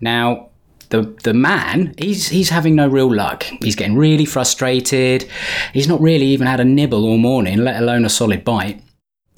Now, 0.00 0.50
the 0.90 1.16
the 1.24 1.34
man 1.34 1.94
he's 1.98 2.28
he's 2.28 2.50
having 2.50 2.76
no 2.76 2.88
real 2.88 3.12
luck. 3.12 3.42
He's 3.60 3.74
getting 3.74 3.96
really 3.96 4.24
frustrated. 4.24 5.28
He's 5.72 5.88
not 5.88 6.00
really 6.00 6.26
even 6.26 6.46
had 6.46 6.60
a 6.60 6.64
nibble 6.64 7.04
all 7.04 7.18
morning, 7.18 7.58
let 7.58 7.82
alone 7.82 8.04
a 8.04 8.08
solid 8.08 8.44
bite. 8.44 8.82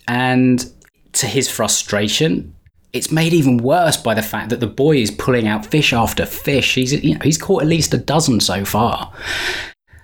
And 0.06 0.70
to 1.14 1.26
his 1.26 1.50
frustration, 1.50 2.54
it's 2.92 3.10
made 3.10 3.32
even 3.32 3.58
worse 3.58 3.96
by 3.96 4.14
the 4.14 4.22
fact 4.22 4.50
that 4.50 4.60
the 4.60 4.66
boy 4.66 4.96
is 4.96 5.10
pulling 5.10 5.46
out 5.46 5.66
fish 5.66 5.92
after 5.92 6.26
fish. 6.26 6.74
He's 6.74 6.92
you 6.92 7.14
know 7.14 7.20
he's 7.22 7.38
caught 7.38 7.62
at 7.62 7.68
least 7.68 7.94
a 7.94 7.98
dozen 7.98 8.40
so 8.40 8.64
far. 8.64 9.12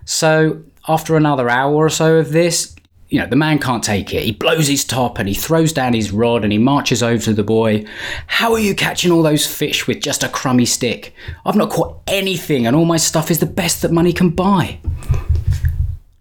So 0.05 0.63
after 0.89 1.17
another 1.17 1.49
hour 1.49 1.75
or 1.75 1.91
so 1.91 2.17
of 2.17 2.33
this, 2.33 2.75
you 3.09 3.21
know, 3.21 3.27
the 3.27 3.37
man 3.37 3.59
can't 3.59 3.85
take 3.85 4.13
it. 4.13 4.25
He 4.25 4.33
blows 4.33 4.67
his 4.67 4.85
top 4.85 5.19
and 5.19 5.29
he 5.29 5.35
throws 5.35 5.73
down 5.73 5.93
his 5.93 6.11
rod 6.11 6.43
and 6.43 6.53
he 6.53 6.59
marches 6.59 7.03
over 7.03 7.23
to 7.25 7.33
the 7.33 7.45
boy. 7.45 7.85
How 8.27 8.53
are 8.53 8.59
you 8.59 8.75
catching 8.75 9.13
all 9.13 9.23
those 9.23 9.47
fish 9.47 9.87
with 9.87 10.01
just 10.01 10.25
a 10.25 10.29
crummy 10.29 10.65
stick? 10.65 11.15
I've 11.47 11.55
not 11.55 11.71
caught 11.71 12.01
anything 12.07 12.67
and 12.67 12.75
all 12.75 12.85
my 12.85 12.97
stuff 12.97 13.31
is 13.31 13.39
the 13.39 13.47
best 13.47 13.83
that 13.83 13.93
money 13.93 14.13
can 14.13 14.31
buy. 14.31 14.81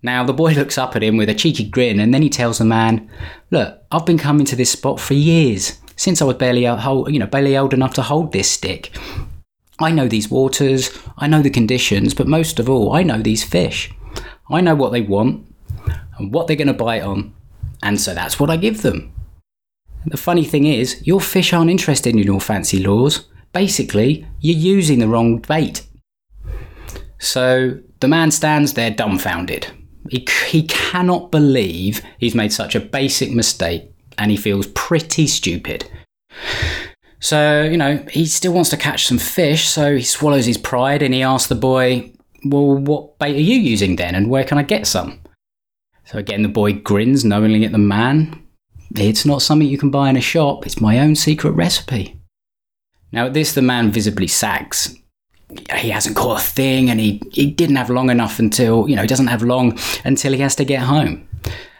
Now, 0.03 0.23
the 0.23 0.33
boy 0.33 0.51
looks 0.53 0.77
up 0.77 0.95
at 0.95 1.03
him 1.03 1.17
with 1.17 1.29
a 1.29 1.33
cheeky 1.33 1.67
grin 1.67 1.99
and 1.99 2.13
then 2.13 2.21
he 2.21 2.29
tells 2.29 2.59
the 2.59 2.65
man, 2.65 3.09
Look, 3.49 3.81
I've 3.91 4.05
been 4.05 4.17
coming 4.17 4.45
to 4.47 4.55
this 4.55 4.71
spot 4.71 4.99
for 4.99 5.13
years, 5.13 5.79
since 5.95 6.21
I 6.21 6.25
was 6.25 6.37
barely, 6.37 6.67
old, 6.67 7.11
you 7.11 7.19
know, 7.19 7.27
barely 7.27 7.57
old 7.57 7.73
enough 7.73 7.93
to 7.95 8.01
hold 8.01 8.31
this 8.31 8.51
stick. 8.51 8.95
I 9.79 9.91
know 9.91 10.07
these 10.07 10.29
waters, 10.29 10.95
I 11.17 11.27
know 11.27 11.41
the 11.41 11.49
conditions, 11.49 12.13
but 12.13 12.27
most 12.27 12.59
of 12.59 12.69
all, 12.69 12.93
I 12.93 13.03
know 13.03 13.21
these 13.21 13.43
fish. 13.43 13.91
I 14.49 14.61
know 14.61 14.75
what 14.75 14.91
they 14.91 15.01
want, 15.01 15.45
and 16.17 16.33
what 16.33 16.47
they're 16.47 16.55
going 16.55 16.67
to 16.67 16.73
bite 16.73 17.03
on. 17.03 17.33
And 17.81 17.99
so 17.99 18.13
that's 18.13 18.39
what 18.39 18.49
I 18.49 18.57
give 18.57 18.81
them. 18.81 19.13
The 20.05 20.17
funny 20.17 20.43
thing 20.43 20.65
is, 20.65 21.05
your 21.05 21.21
fish 21.21 21.53
aren't 21.53 21.71
interested 21.71 22.13
in 22.13 22.19
your 22.19 22.41
fancy 22.41 22.79
lures. 22.79 23.27
Basically, 23.53 24.25
you're 24.39 24.57
using 24.57 24.99
the 24.99 25.07
wrong 25.07 25.39
bait. 25.39 25.87
So 27.19 27.79
the 27.99 28.07
man 28.07 28.31
stands 28.31 28.73
there 28.73 28.91
dumbfounded. 28.91 29.67
He, 30.09 30.27
he 30.47 30.63
cannot 30.63 31.31
believe 31.31 32.01
he's 32.17 32.35
made 32.35 32.51
such 32.51 32.75
a 32.75 32.81
basic 32.81 33.31
mistake 33.31 33.89
and 34.17 34.29
he 34.29 34.37
feels 34.37 34.67
pretty 34.67 35.27
stupid. 35.27 35.89
So, 37.19 37.63
you 37.63 37.77
know, 37.77 38.05
he 38.11 38.25
still 38.25 38.51
wants 38.51 38.69
to 38.71 38.77
catch 38.77 39.07
some 39.07 39.17
fish, 39.17 39.69
so 39.69 39.95
he 39.95 40.03
swallows 40.03 40.45
his 40.45 40.57
pride 40.57 41.01
and 41.01 41.13
he 41.13 41.23
asks 41.23 41.47
the 41.47 41.55
boy, 41.55 42.11
Well, 42.45 42.77
what 42.77 43.19
bait 43.19 43.35
are 43.35 43.39
you 43.39 43.57
using 43.57 43.95
then, 43.95 44.15
and 44.15 44.29
where 44.29 44.43
can 44.43 44.57
I 44.57 44.63
get 44.63 44.87
some? 44.87 45.19
So 46.05 46.17
again, 46.17 46.41
the 46.41 46.49
boy 46.49 46.73
grins 46.73 47.23
knowingly 47.23 47.65
at 47.65 47.71
the 47.71 47.77
man. 47.77 48.39
It's 48.95 49.25
not 49.25 49.41
something 49.41 49.67
you 49.67 49.77
can 49.77 49.91
buy 49.91 50.09
in 50.09 50.17
a 50.17 50.21
shop, 50.21 50.65
it's 50.65 50.81
my 50.81 50.99
own 50.99 51.15
secret 51.15 51.51
recipe. 51.51 52.19
Now, 53.11 53.27
at 53.27 53.33
this, 53.33 53.53
the 53.53 53.61
man 53.61 53.91
visibly 53.91 54.27
sags. 54.27 54.95
He 55.75 55.89
hasn't 55.89 56.15
caught 56.15 56.41
a 56.41 56.43
thing, 56.43 56.89
and 56.89 56.99
he, 56.99 57.21
he 57.31 57.49
didn't 57.49 57.75
have 57.75 57.89
long 57.89 58.09
enough 58.09 58.39
until, 58.39 58.89
you 58.89 58.95
know, 58.95 59.03
he 59.03 59.07
doesn't 59.07 59.27
have 59.27 59.43
long 59.43 59.77
until 60.03 60.33
he 60.33 60.39
has 60.39 60.55
to 60.55 60.65
get 60.65 60.81
home. 60.81 61.27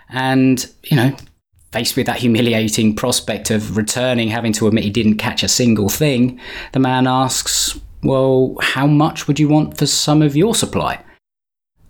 And, 0.09 0.65
you 0.83 0.95
know, 0.95 1.15
faced 1.71 1.97
with 1.97 2.05
that 2.05 2.17
humiliating 2.17 2.95
prospect 2.95 3.49
of 3.49 3.75
returning, 3.75 4.29
having 4.29 4.53
to 4.53 4.67
admit 4.67 4.83
he 4.83 4.91
didn't 4.91 5.17
catch 5.17 5.41
a 5.41 5.47
single 5.47 5.89
thing, 5.89 6.39
the 6.71 6.79
man 6.79 7.07
asks, 7.07 7.79
Well, 8.03 8.55
how 8.61 8.85
much 8.85 9.27
would 9.27 9.39
you 9.39 9.47
want 9.47 9.77
for 9.77 9.85
some 9.85 10.21
of 10.21 10.35
your 10.35 10.55
supply? 10.55 11.03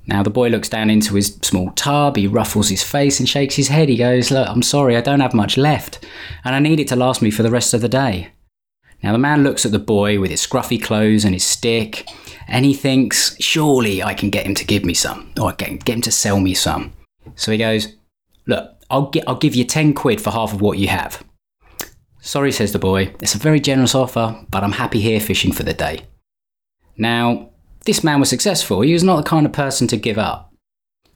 Now 0.05 0.22
the 0.22 0.29
boy 0.29 0.50
looks 0.50 0.70
down 0.70 0.89
into 0.89 1.15
his 1.15 1.39
small 1.41 1.72
tub, 1.72 2.17
he 2.17 2.27
ruffles 2.27 2.70
his 2.70 2.84
face 2.84 3.20
and 3.20 3.27
shakes 3.27 3.55
his 3.55 3.70
head. 3.70 3.89
He 3.89 3.98
goes, 3.98 4.32
Look, 4.32 4.48
I'm 4.48 4.62
sorry, 4.62 4.98
I 4.98 5.01
don't 5.01 5.22
have 5.22 5.34
much 5.34 5.58
left, 5.58 6.05
and 6.43 6.53
I 6.53 6.60
need 6.60 6.79
it 6.79 6.88
to 6.89 6.96
last 6.96 7.22
me 7.22 7.32
for 7.32 7.41
the 7.41 7.51
rest 7.51 7.74
of 7.74 7.82
the 7.82 7.89
day. 7.89 8.29
Now 9.01 9.12
the 9.12 9.17
man 9.17 9.43
looks 9.43 9.65
at 9.65 9.72
the 9.72 9.79
boy 9.79 10.20
with 10.20 10.29
his 10.29 10.46
scruffy 10.46 10.82
clothes 10.82 11.25
and 11.25 11.34
his 11.34 11.46
stick, 11.46 12.08
and 12.48 12.65
he 12.65 12.74
thinks, 12.74 13.36
Surely 13.41 14.03
I 14.03 14.13
can 14.13 14.29
get 14.29 14.46
him 14.46 14.55
to 14.55 14.65
give 14.65 14.86
me 14.86 14.93
some, 14.93 15.32
or 15.39 15.53
get, 15.53 15.84
get 15.86 15.96
him 15.96 16.01
to 16.01 16.12
sell 16.12 16.39
me 16.39 16.53
some. 16.53 16.93
So 17.36 17.51
he 17.51 17.58
goes, 17.58 17.96
Look, 18.46 18.72
I'll, 18.89 19.10
get, 19.10 19.24
I'll 19.27 19.36
give 19.36 19.55
you 19.55 19.63
10 19.63 19.93
quid 19.93 20.22
for 20.22 20.32
half 20.32 20.53
of 20.53 20.62
what 20.62 20.77
you 20.77 20.89
have. 20.89 21.24
Sorry, 22.25 22.53
says 22.53 22.72
the 22.72 22.80
boy, 22.80 23.13
it's 23.22 23.36
a 23.36 23.38
very 23.38 23.60
generous 23.60 23.94
offer, 23.94 24.46
but 24.50 24.63
I'm 24.63 24.72
happy 24.72 25.01
here 25.01 25.20
fishing 25.20 25.51
for 25.51 25.63
the 25.63 25.74
day. 25.74 26.06
Now, 26.96 27.50
this 27.84 28.01
man 28.01 28.22
was 28.22 28.30
successful. 28.30 28.80
He 28.80 28.94
was 28.94 29.03
not 29.03 29.18
the 29.18 29.30
kind 29.30 29.46
of 29.46 29.51
person 29.51 29.88
to 29.88 29.98
give 29.98 30.18
up. 30.18 30.53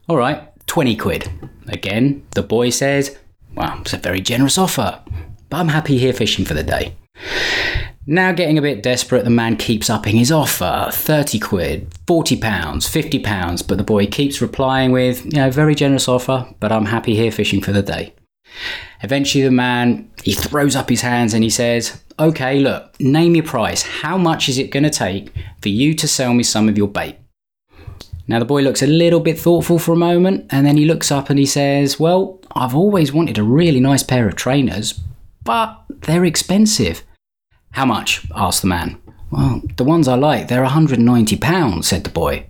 All 0.06 0.18
right, 0.18 0.50
20 0.66 0.96
quid. 0.96 1.30
Again, 1.66 2.26
the 2.32 2.42
boy 2.42 2.68
says, 2.68 3.16
Well, 3.54 3.78
it's 3.80 3.94
a 3.94 3.96
very 3.96 4.20
generous 4.20 4.58
offer, 4.58 5.00
but 5.48 5.56
I'm 5.56 5.68
happy 5.68 5.96
here 5.96 6.12
fishing 6.12 6.44
for 6.44 6.52
the 6.52 6.62
day. 6.62 6.94
Now 8.06 8.32
getting 8.32 8.58
a 8.58 8.62
bit 8.62 8.82
desperate, 8.82 9.24
the 9.24 9.30
man 9.30 9.56
keeps 9.56 9.88
upping 9.88 10.16
his 10.16 10.30
offer 10.30 10.90
30 10.92 11.38
quid, 11.38 11.90
40 12.06 12.36
pounds, 12.36 12.86
50 12.86 13.20
pounds, 13.20 13.62
but 13.62 13.78
the 13.78 13.84
boy 13.84 14.06
keeps 14.08 14.42
replying 14.42 14.92
with, 14.92 15.24
you 15.24 15.40
know, 15.40 15.50
very 15.50 15.74
generous 15.74 16.06
offer, 16.06 16.54
but 16.60 16.70
I'm 16.70 16.84
happy 16.84 17.16
here 17.16 17.32
fishing 17.32 17.62
for 17.62 17.72
the 17.72 17.82
day. 17.82 18.12
Eventually, 19.02 19.44
the 19.44 19.50
man 19.50 20.10
he 20.24 20.32
throws 20.32 20.74
up 20.74 20.88
his 20.88 21.02
hands 21.02 21.34
and 21.34 21.44
he 21.44 21.50
says, 21.50 22.02
"Okay, 22.18 22.58
look, 22.58 22.98
name 23.00 23.34
your 23.34 23.44
price. 23.44 23.82
How 23.82 24.18
much 24.18 24.48
is 24.48 24.58
it 24.58 24.70
going 24.70 24.82
to 24.82 24.90
take 24.90 25.32
for 25.62 25.68
you 25.68 25.94
to 25.94 26.08
sell 26.08 26.34
me 26.34 26.42
some 26.42 26.68
of 26.68 26.76
your 26.76 26.88
bait?" 26.88 27.16
Now 28.26 28.38
the 28.38 28.44
boy 28.44 28.62
looks 28.62 28.82
a 28.82 28.86
little 28.86 29.20
bit 29.20 29.38
thoughtful 29.38 29.78
for 29.78 29.92
a 29.92 29.96
moment, 29.96 30.46
and 30.50 30.66
then 30.66 30.76
he 30.76 30.84
looks 30.84 31.10
up 31.10 31.30
and 31.30 31.38
he 31.38 31.46
says, 31.46 31.98
"Well, 31.98 32.40
I've 32.54 32.74
always 32.74 33.12
wanted 33.12 33.38
a 33.38 33.42
really 33.42 33.80
nice 33.80 34.02
pair 34.02 34.28
of 34.28 34.36
trainers, 34.36 35.00
but 35.44 35.78
they're 36.02 36.24
expensive." 36.24 37.02
How 37.72 37.86
much? 37.86 38.26
asked 38.34 38.62
the 38.62 38.68
man. 38.68 38.98
Well, 39.30 39.62
the 39.76 39.84
ones 39.84 40.08
I 40.08 40.14
like, 40.14 40.48
they're 40.48 40.64
£190, 40.64 41.84
said 41.84 42.04
the 42.04 42.10
boy. 42.10 42.46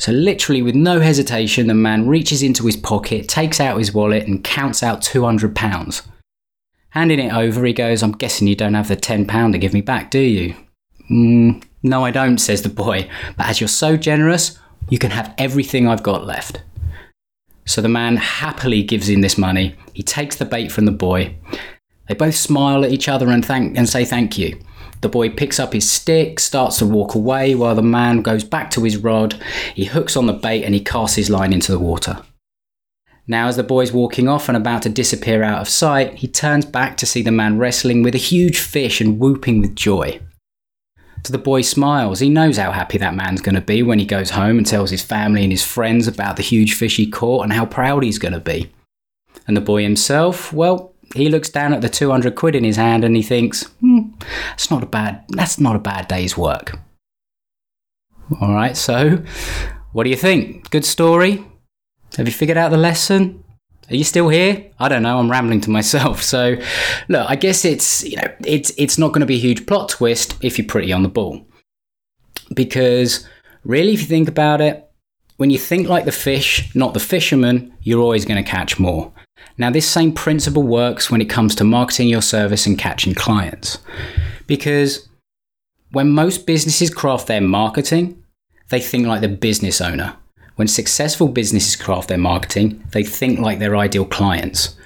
So, 0.00 0.12
literally, 0.12 0.62
with 0.62 0.74
no 0.74 1.00
hesitation, 1.00 1.66
the 1.66 1.74
man 1.74 2.08
reaches 2.08 2.42
into 2.42 2.64
his 2.64 2.76
pocket, 2.78 3.28
takes 3.28 3.60
out 3.60 3.76
his 3.76 3.92
wallet, 3.92 4.26
and 4.26 4.42
counts 4.42 4.82
out 4.82 5.02
£200. 5.02 6.06
Handing 6.88 7.18
it 7.18 7.34
over, 7.34 7.62
he 7.66 7.74
goes, 7.74 8.02
I'm 8.02 8.12
guessing 8.12 8.48
you 8.48 8.56
don't 8.56 8.72
have 8.72 8.88
the 8.88 8.96
£10 8.96 9.52
to 9.52 9.58
give 9.58 9.74
me 9.74 9.82
back, 9.82 10.10
do 10.10 10.18
you? 10.18 10.54
Mm, 11.10 11.62
no, 11.82 12.02
I 12.02 12.12
don't, 12.12 12.38
says 12.38 12.62
the 12.62 12.70
boy. 12.70 13.10
But 13.36 13.48
as 13.48 13.60
you're 13.60 13.68
so 13.68 13.98
generous, 13.98 14.58
you 14.88 14.98
can 14.98 15.10
have 15.10 15.34
everything 15.36 15.86
I've 15.86 16.02
got 16.02 16.24
left. 16.24 16.62
So 17.66 17.82
the 17.82 17.90
man 17.90 18.16
happily 18.16 18.82
gives 18.82 19.10
him 19.10 19.20
this 19.20 19.36
money. 19.36 19.76
He 19.92 20.02
takes 20.02 20.36
the 20.36 20.46
bait 20.46 20.72
from 20.72 20.86
the 20.86 20.92
boy. 20.92 21.36
They 22.08 22.14
both 22.14 22.36
smile 22.36 22.86
at 22.86 22.90
each 22.90 23.06
other 23.06 23.28
and 23.28 23.44
thank 23.44 23.76
and 23.76 23.86
say 23.86 24.06
thank 24.06 24.38
you. 24.38 24.58
The 25.00 25.08
boy 25.08 25.30
picks 25.30 25.58
up 25.58 25.72
his 25.72 25.88
stick, 25.88 26.38
starts 26.38 26.78
to 26.78 26.86
walk 26.86 27.14
away 27.14 27.54
while 27.54 27.74
the 27.74 27.82
man 27.82 28.22
goes 28.22 28.44
back 28.44 28.70
to 28.72 28.84
his 28.84 28.98
rod. 28.98 29.40
He 29.74 29.86
hooks 29.86 30.16
on 30.16 30.26
the 30.26 30.32
bait 30.32 30.64
and 30.64 30.74
he 30.74 30.80
casts 30.80 31.16
his 31.16 31.30
line 31.30 31.52
into 31.52 31.72
the 31.72 31.78
water. 31.78 32.22
Now, 33.26 33.46
as 33.46 33.56
the 33.56 33.62
boy's 33.62 33.92
walking 33.92 34.28
off 34.28 34.48
and 34.48 34.56
about 34.56 34.82
to 34.82 34.88
disappear 34.88 35.42
out 35.42 35.60
of 35.60 35.68
sight, 35.68 36.14
he 36.14 36.26
turns 36.26 36.64
back 36.64 36.96
to 36.96 37.06
see 37.06 37.22
the 37.22 37.30
man 37.30 37.58
wrestling 37.58 38.02
with 38.02 38.14
a 38.14 38.18
huge 38.18 38.58
fish 38.58 39.00
and 39.00 39.18
whooping 39.18 39.60
with 39.60 39.76
joy. 39.76 40.20
So 41.24 41.32
the 41.32 41.38
boy 41.38 41.62
smiles. 41.62 42.20
He 42.20 42.28
knows 42.28 42.56
how 42.56 42.72
happy 42.72 42.98
that 42.98 43.14
man's 43.14 43.42
going 43.42 43.54
to 43.54 43.60
be 43.60 43.82
when 43.82 43.98
he 43.98 44.06
goes 44.06 44.30
home 44.30 44.58
and 44.58 44.66
tells 44.66 44.90
his 44.90 45.02
family 45.02 45.42
and 45.42 45.52
his 45.52 45.64
friends 45.64 46.08
about 46.08 46.36
the 46.36 46.42
huge 46.42 46.74
fish 46.74 46.96
he 46.96 47.06
caught 47.06 47.44
and 47.44 47.52
how 47.52 47.66
proud 47.66 48.02
he's 48.02 48.18
going 48.18 48.32
to 48.32 48.40
be. 48.40 48.70
And 49.46 49.56
the 49.56 49.60
boy 49.60 49.82
himself, 49.82 50.52
well, 50.52 50.94
he 51.14 51.28
looks 51.28 51.50
down 51.50 51.72
at 51.72 51.82
the 51.82 51.88
200 51.88 52.34
quid 52.34 52.54
in 52.54 52.64
his 52.64 52.76
hand 52.76 53.04
and 53.04 53.16
he 53.16 53.22
thinks, 53.22 53.64
hmm, 53.80 53.99
that's 54.20 54.70
not 54.70 54.82
a 54.82 54.86
bad, 54.86 55.24
that's 55.28 55.58
not 55.58 55.76
a 55.76 55.80
bad 55.80 56.08
day's 56.08 56.36
work. 56.36 56.78
All 58.40 58.54
right, 58.54 58.76
so 58.76 59.22
what 59.92 60.04
do 60.04 60.10
you 60.10 60.16
think? 60.16 60.70
Good 60.70 60.84
story? 60.84 61.44
Have 62.16 62.26
you 62.26 62.32
figured 62.32 62.58
out 62.58 62.70
the 62.70 62.76
lesson? 62.76 63.44
Are 63.90 63.96
you 63.96 64.04
still 64.04 64.28
here? 64.28 64.70
I 64.78 64.88
don't 64.88 65.02
know. 65.02 65.18
I'm 65.18 65.30
rambling 65.30 65.60
to 65.62 65.70
myself. 65.70 66.22
So, 66.30 66.56
look, 67.08 67.28
I 67.28 67.34
guess 67.34 67.64
it's 67.64 68.04
you 68.04 68.16
know 68.16 68.28
it's 68.46 68.72
it's 68.76 68.98
not 68.98 69.08
going 69.08 69.20
to 69.20 69.26
be 69.26 69.34
a 69.34 69.40
huge 69.40 69.66
plot 69.66 69.88
twist 69.88 70.36
if 70.42 70.58
you're 70.58 70.66
pretty 70.66 70.92
on 70.92 71.02
the 71.02 71.08
ball, 71.08 71.44
because 72.54 73.26
really, 73.64 73.94
if 73.94 74.00
you 74.00 74.06
think 74.06 74.28
about 74.28 74.60
it, 74.60 74.88
when 75.38 75.50
you 75.50 75.58
think 75.58 75.88
like 75.88 76.04
the 76.04 76.12
fish, 76.12 76.72
not 76.74 76.94
the 76.94 77.00
fisherman, 77.00 77.72
you're 77.82 78.00
always 78.00 78.24
going 78.24 78.42
to 78.42 78.48
catch 78.48 78.78
more. 78.78 79.12
Now, 79.58 79.70
this 79.70 79.88
same 79.88 80.12
principle 80.12 80.62
works 80.62 81.10
when 81.10 81.20
it 81.20 81.28
comes 81.28 81.54
to 81.56 81.64
marketing 81.64 82.08
your 82.08 82.22
service 82.22 82.66
and 82.66 82.78
catching 82.78 83.14
clients. 83.14 83.78
Because 84.46 85.08
when 85.92 86.10
most 86.10 86.46
businesses 86.46 86.88
craft 86.88 87.26
their 87.26 87.40
marketing, 87.40 88.22
they 88.68 88.80
think 88.80 89.06
like 89.06 89.20
the 89.20 89.28
business 89.28 89.80
owner. 89.80 90.16
When 90.56 90.68
successful 90.68 91.28
businesses 91.28 91.76
craft 91.76 92.08
their 92.08 92.18
marketing, 92.18 92.84
they 92.92 93.02
think 93.02 93.40
like 93.40 93.58
their 93.58 93.76
ideal 93.76 94.04
clients. 94.04 94.76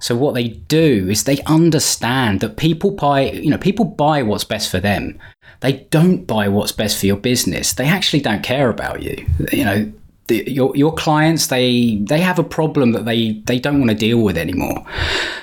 So 0.00 0.16
what 0.16 0.34
they 0.34 0.48
do 0.48 1.08
is 1.08 1.24
they 1.24 1.38
understand 1.42 2.40
that 2.40 2.56
people 2.56 2.90
buy, 2.90 3.30
you 3.30 3.50
know, 3.50 3.58
people 3.58 3.84
buy 3.84 4.22
what's 4.22 4.44
best 4.44 4.70
for 4.70 4.80
them. 4.80 5.18
They 5.60 5.86
don't 5.90 6.26
buy 6.26 6.48
what's 6.48 6.72
best 6.72 6.98
for 6.98 7.06
your 7.06 7.16
business. 7.16 7.72
They 7.72 7.86
actually 7.86 8.20
don't 8.20 8.42
care 8.42 8.68
about 8.68 9.02
you. 9.02 9.26
You 9.52 9.64
know, 9.64 9.92
the, 10.28 10.44
your 10.50 10.74
your 10.76 10.94
clients 10.94 11.48
they 11.48 11.96
they 12.02 12.20
have 12.20 12.38
a 12.38 12.44
problem 12.44 12.92
that 12.92 13.04
they 13.04 13.32
they 13.46 13.58
don't 13.58 13.78
want 13.78 13.90
to 13.90 13.96
deal 13.96 14.18
with 14.18 14.36
anymore. 14.36 14.84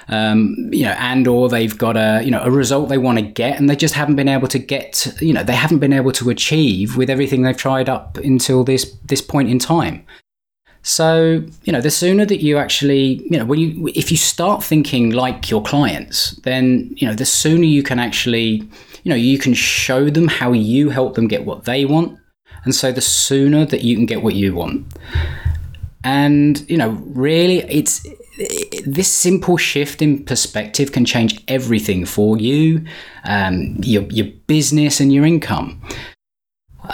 Um, 0.08 0.56
you 0.72 0.86
know 0.86 0.96
and 0.98 1.28
or 1.28 1.50
they've 1.50 1.78
got 1.78 1.98
a 1.98 2.22
you 2.24 2.32
know 2.32 2.42
a 2.42 2.50
result 2.50 2.90
they 2.90 2.98
want 2.98 3.20
to 3.20 3.26
get 3.26 3.60
and 3.60 3.70
they 3.70 3.76
just 3.76 3.94
haven't 3.94 4.16
been 4.16 4.28
able 4.28 4.48
to 4.48 4.60
get 4.60 5.08
you 5.22 5.34
know 5.34 5.44
they 5.44 5.56
haven't 5.56 5.80
been 5.80 5.94
able 5.94 6.12
to 6.14 6.30
achieve 6.30 6.98
with 6.98 7.10
everything 7.10 7.44
they've 7.44 7.58
tried 7.58 7.90
up 7.90 8.18
until 8.18 8.64
this 8.64 8.96
this 9.06 9.22
point 9.22 9.50
in 9.50 9.60
time. 9.60 10.06
So 10.82 11.44
you 11.64 11.74
know 11.74 11.82
the 11.82 11.92
sooner 11.92 12.26
that 12.26 12.42
you 12.42 12.58
actually 12.58 13.22
you 13.30 13.38
know 13.38 13.46
when 13.46 13.60
you 13.60 13.90
if 13.96 14.12
you 14.12 14.18
start 14.18 14.64
thinking 14.64 15.12
like 15.12 15.50
your 15.50 15.62
clients 15.62 16.32
then 16.44 16.94
you 16.96 17.08
know 17.08 17.14
the 17.14 17.26
sooner 17.26 17.66
you 17.66 17.84
can 17.84 18.00
actually 18.00 18.64
you 19.04 19.10
know 19.10 19.16
you 19.16 19.38
can 19.38 19.54
show 19.54 20.10
them 20.10 20.28
how 20.28 20.52
you 20.54 20.90
help 20.90 21.16
them 21.16 21.28
get 21.28 21.46
what 21.46 21.66
they 21.66 21.86
want 21.86 22.19
and 22.70 22.76
so 22.76 22.92
the 22.92 23.02
sooner 23.02 23.66
that 23.66 23.82
you 23.82 23.96
can 23.96 24.06
get 24.06 24.22
what 24.22 24.36
you 24.36 24.54
want. 24.54 24.86
And, 26.04 26.64
you 26.70 26.78
know, 26.78 26.90
really, 27.04 27.64
it's 27.64 28.06
this 28.86 29.08
simple 29.08 29.58
shift 29.58 30.04
in 30.04 30.24
perspective 30.24 30.92
can 30.92 31.04
change 31.04 31.44
everything 31.48 32.06
for 32.06 32.38
you, 32.38 32.86
um, 33.24 33.78
your, 33.82 34.04
your 34.04 34.28
business, 34.46 35.00
and 35.00 35.12
your 35.12 35.26
income. 35.26 35.82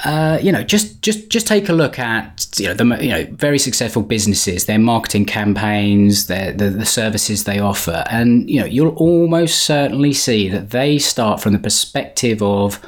Uh, 0.03 0.37
you 0.41 0.51
know, 0.51 0.61
just 0.61 1.01
just 1.01 1.29
just 1.29 1.47
take 1.47 1.69
a 1.69 1.73
look 1.73 1.97
at 1.97 2.47
you 2.57 2.67
know 2.67 2.73
the 2.73 3.03
you 3.03 3.09
know 3.09 3.25
very 3.31 3.57
successful 3.57 4.01
businesses, 4.01 4.65
their 4.65 4.77
marketing 4.77 5.25
campaigns, 5.25 6.27
their 6.27 6.51
the, 6.51 6.69
the 6.69 6.85
services 6.85 7.45
they 7.45 7.59
offer, 7.59 8.03
and 8.09 8.49
you 8.49 8.59
know 8.59 8.65
you'll 8.65 8.95
almost 8.95 9.61
certainly 9.61 10.11
see 10.11 10.49
that 10.49 10.71
they 10.71 10.99
start 10.99 11.41
from 11.41 11.53
the 11.53 11.59
perspective 11.59 12.41
of 12.41 12.79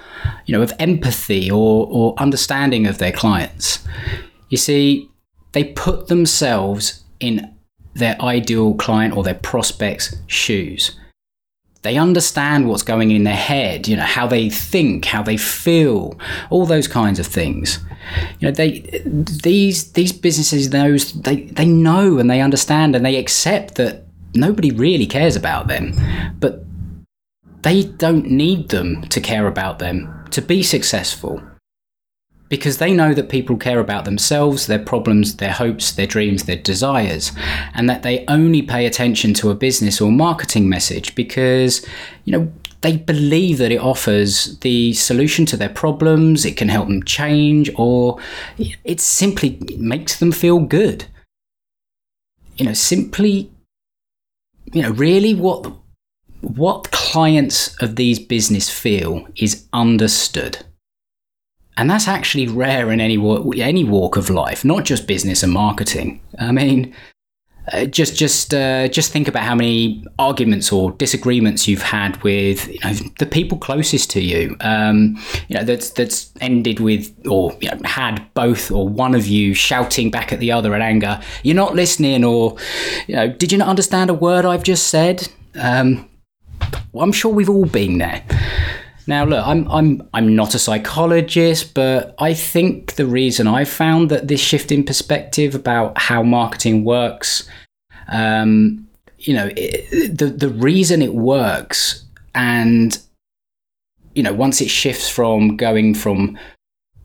you 0.46 0.56
know, 0.56 0.62
of 0.62 0.74
empathy 0.80 1.52
or, 1.52 1.88
or 1.90 2.14
understanding 2.18 2.88
of 2.88 2.98
their 2.98 3.12
clients. 3.12 3.86
You 4.50 4.58
see, 4.58 5.10
they 5.52 5.66
put 5.66 6.08
themselves 6.08 7.04
in 7.20 7.54
their 7.94 8.20
ideal 8.22 8.76
client 8.76 9.16
or 9.16 9.24
their 9.24 9.36
prospect's 9.36 10.16
shoes. 10.28 10.98
They 11.88 11.96
understand 11.96 12.68
what's 12.68 12.84
going 12.84 13.12
in 13.12 13.24
their 13.24 13.34
head, 13.34 13.88
you 13.88 13.96
know, 13.96 14.04
how 14.04 14.28
they 14.28 14.50
think, 14.50 15.06
how 15.06 15.24
they 15.24 15.38
feel, 15.38 16.20
all 16.50 16.66
those 16.66 16.86
kinds 16.86 17.18
of 17.18 17.26
things. 17.26 17.80
You 18.42 18.50
know, 18.50 18.52
they 18.52 18.82
these 19.06 19.94
these 19.94 20.12
businesses 20.12 20.70
knows 20.70 21.14
they 21.14 21.44
they 21.44 21.66
know 21.66 22.20
and 22.20 22.30
they 22.30 22.42
understand 22.42 22.94
and 22.94 23.06
they 23.06 23.16
accept 23.16 23.76
that 23.76 24.04
nobody 24.34 24.70
really 24.70 25.06
cares 25.06 25.38
about 25.38 25.70
them. 25.70 25.94
But 26.42 26.66
they 27.62 27.84
don't 27.84 28.30
need 28.32 28.68
them 28.68 29.04
to 29.04 29.22
care 29.22 29.48
about 29.48 29.80
them 29.80 30.26
to 30.32 30.42
be 30.42 30.64
successful 30.64 31.42
because 32.50 32.78
they 32.78 32.94
know 32.94 33.14
that 33.14 33.30
people 33.30 33.58
care 33.58 33.80
about 33.80 34.06
themselves, 34.06 34.68
their 34.68 34.80
problems, 34.80 35.38
their 35.38 35.52
hopes, 35.52 35.92
their 35.92 36.08
dreams, 36.08 36.44
their 36.44 36.58
desires, 36.58 37.32
and 37.74 37.90
that 37.90 38.04
they 38.04 38.26
only 38.28 38.62
pay 38.62 38.86
attention 38.86 39.34
to 39.36 39.50
a 39.50 39.56
business 39.56 40.00
or 40.00 40.12
marketing 40.12 40.70
message 40.70 41.14
because, 41.16 41.86
you 42.26 42.32
know, 42.32 42.52
they 42.82 42.96
believe 42.96 43.58
that 43.58 43.72
it 43.72 43.82
offers 43.82 44.58
the 44.60 44.94
solution 44.94 45.46
to 45.48 45.58
their 45.58 45.70
problems, 45.70 46.46
it 46.46 46.56
can 46.56 46.70
help 46.70 46.88
them 46.88 47.04
change, 47.04 47.72
or 47.76 48.20
it 48.58 49.02
simply 49.02 49.60
makes 49.78 50.20
them 50.20 50.32
feel 50.32 50.60
good. 50.60 51.06
You 52.56 52.66
know, 52.66 52.74
simply, 52.74 53.52
you 54.74 54.84
know, 54.84 54.92
really 54.92 55.34
what 55.34 55.72
what 56.42 56.92
clients 56.92 57.76
of 57.82 57.96
these 57.96 58.20
business 58.20 58.70
feel 58.70 59.28
is 59.36 59.66
understood. 59.74 60.64
And 61.78 61.90
that's 61.90 62.08
actually 62.08 62.48
rare 62.48 62.92
in 62.92 63.00
any 63.00 63.18
any 63.62 63.84
walk 63.84 64.18
of 64.18 64.30
life, 64.30 64.66
not 64.66 64.84
just 64.84 65.08
business 65.08 65.44
and 65.44 65.54
marketing. 65.54 66.22
I 66.40 66.52
mean, 66.52 66.94
uh, 67.74 67.86
just 67.86 68.16
just 68.16 68.54
uh, 68.54 68.88
just 68.88 69.12
think 69.12 69.28
about 69.28 69.44
how 69.44 69.54
many 69.54 70.04
arguments 70.18 70.72
or 70.72 70.92
disagreements 70.92 71.68
you've 71.68 71.82
had 71.82 72.22
with 72.24 72.68
you 72.68 72.80
know, 72.84 72.94
the 73.20 73.26
people 73.26 73.58
closest 73.58 74.10
to 74.12 74.22
you. 74.22 74.56
Um, 74.62 75.22
you 75.50 75.58
know 75.58 75.64
that's 75.64 75.90
that's 75.90 76.32
ended 76.40 76.80
with 76.80 77.14
or 77.28 77.56
you 77.60 77.70
know, 77.70 77.78
had 77.84 78.26
both 78.34 78.72
or 78.72 78.88
one 78.88 79.14
of 79.14 79.28
you 79.28 79.54
shouting 79.54 80.10
back 80.10 80.32
at 80.32 80.40
the 80.40 80.52
other 80.52 80.74
in 80.76 80.82
anger. 80.82 81.20
You're 81.44 81.56
not 81.56 81.76
listening, 81.76 82.24
or 82.24 82.56
you 83.08 83.16
know, 83.16 83.28
did 83.28 83.52
you 83.52 83.58
not 83.58 83.68
understand 83.68 84.10
a 84.10 84.14
word 84.14 84.46
I've 84.46 84.64
just 84.64 84.88
said? 84.88 85.28
Um, 85.56 86.10
I'm 86.98 87.12
sure 87.12 87.34
we've 87.34 87.50
all 87.50 87.66
been 87.66 87.98
there. 87.98 88.24
Now, 89.08 89.24
look, 89.24 89.46
I'm 89.48 89.70
I'm 89.72 90.08
I'm 90.14 90.36
not 90.36 90.54
a 90.54 90.60
psychologist, 90.60 91.74
but 91.74 92.14
I 92.20 92.34
think 92.34 92.96
the 92.96 93.06
reason 93.06 93.48
I 93.48 93.64
found 93.64 94.12
that 94.12 94.28
this 94.28 94.42
shift 94.42 94.70
in 94.70 94.84
perspective 94.84 95.56
about 95.56 95.98
how 95.98 96.24
marketing 96.24 96.84
works, 96.84 97.50
um, 98.10 98.86
you 99.18 99.34
know, 99.34 99.50
it, 99.56 100.18
the 100.18 100.26
the 100.26 100.50
reason 100.50 101.02
it 101.02 101.14
works, 101.14 102.04
and 102.36 103.00
you 104.14 104.24
know, 104.24 104.34
once 104.34 104.60
it 104.60 104.70
shifts 104.70 105.10
from 105.10 105.56
going 105.56 105.94
from 105.94 106.38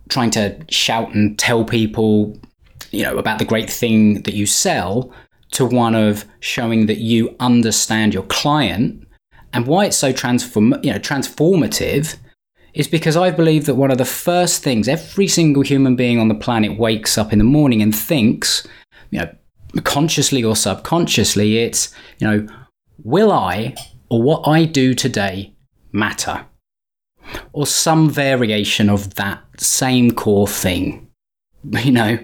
trying 0.08 0.30
to 0.30 0.58
shout 0.70 1.14
and 1.14 1.38
tell 1.38 1.64
people, 1.64 2.36
you 2.90 3.04
know, 3.04 3.16
about 3.16 3.38
the 3.38 3.44
great 3.44 3.70
thing 3.70 4.22
that 4.22 4.34
you 4.34 4.44
sell, 4.44 5.12
to 5.52 5.64
one 5.64 5.94
of 5.94 6.24
showing 6.40 6.86
that 6.86 6.98
you 6.98 7.36
understand 7.38 8.12
your 8.12 8.24
client 8.24 9.06
and 9.52 9.66
why 9.66 9.86
it's 9.86 9.96
so 9.96 10.12
transform, 10.12 10.74
you 10.82 10.92
know, 10.92 10.98
transformative 10.98 12.16
is 12.74 12.88
because 12.88 13.16
I 13.16 13.30
believe 13.30 13.66
that 13.66 13.74
one 13.74 13.90
of 13.90 13.98
the 13.98 14.04
first 14.04 14.62
things 14.62 14.88
every 14.88 15.28
single 15.28 15.62
human 15.62 15.94
being 15.94 16.18
on 16.18 16.28
the 16.28 16.34
planet 16.34 16.78
wakes 16.78 17.18
up 17.18 17.32
in 17.32 17.38
the 17.38 17.44
morning 17.44 17.82
and 17.82 17.94
thinks, 17.94 18.66
you 19.10 19.20
know, 19.20 19.30
consciously 19.84 20.42
or 20.42 20.56
subconsciously, 20.56 21.58
it's, 21.58 21.94
you 22.18 22.26
know, 22.26 22.46
will 23.04 23.32
I 23.32 23.74
or 24.08 24.22
what 24.22 24.46
I 24.48 24.64
do 24.64 24.94
today 24.94 25.54
matter? 25.92 26.46
Or 27.52 27.66
some 27.66 28.10
variation 28.10 28.90
of 28.90 29.14
that 29.14 29.42
same 29.58 30.10
core 30.12 30.48
thing. 30.48 31.08
You 31.84 31.92
know, 31.92 32.18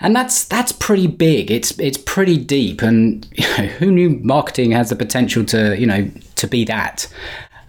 and 0.00 0.16
that's 0.16 0.44
that's 0.44 0.72
pretty 0.72 1.06
big. 1.06 1.50
It's 1.50 1.78
it's 1.78 1.98
pretty 1.98 2.38
deep, 2.38 2.82
and 2.82 3.26
you 3.32 3.46
know, 3.48 3.66
who 3.66 3.90
knew 3.90 4.10
marketing 4.22 4.72
has 4.72 4.90
the 4.90 4.96
potential 4.96 5.44
to 5.46 5.78
you 5.78 5.86
know 5.86 6.10
to 6.36 6.46
be 6.46 6.64
that. 6.64 7.06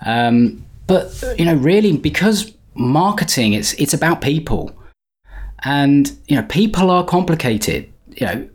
Um, 0.05 0.65
but 0.87 1.23
you 1.37 1.45
know, 1.45 1.55
really, 1.55 1.95
because 1.97 2.53
marketing 2.73 3.53
it's 3.53 3.73
it's 3.73 3.93
about 3.93 4.21
people, 4.21 4.75
and 5.63 6.11
you 6.27 6.35
know, 6.35 6.43
people 6.43 6.89
are 6.89 7.05
complicated. 7.05 7.91
You 8.07 8.25
know, 8.25 8.49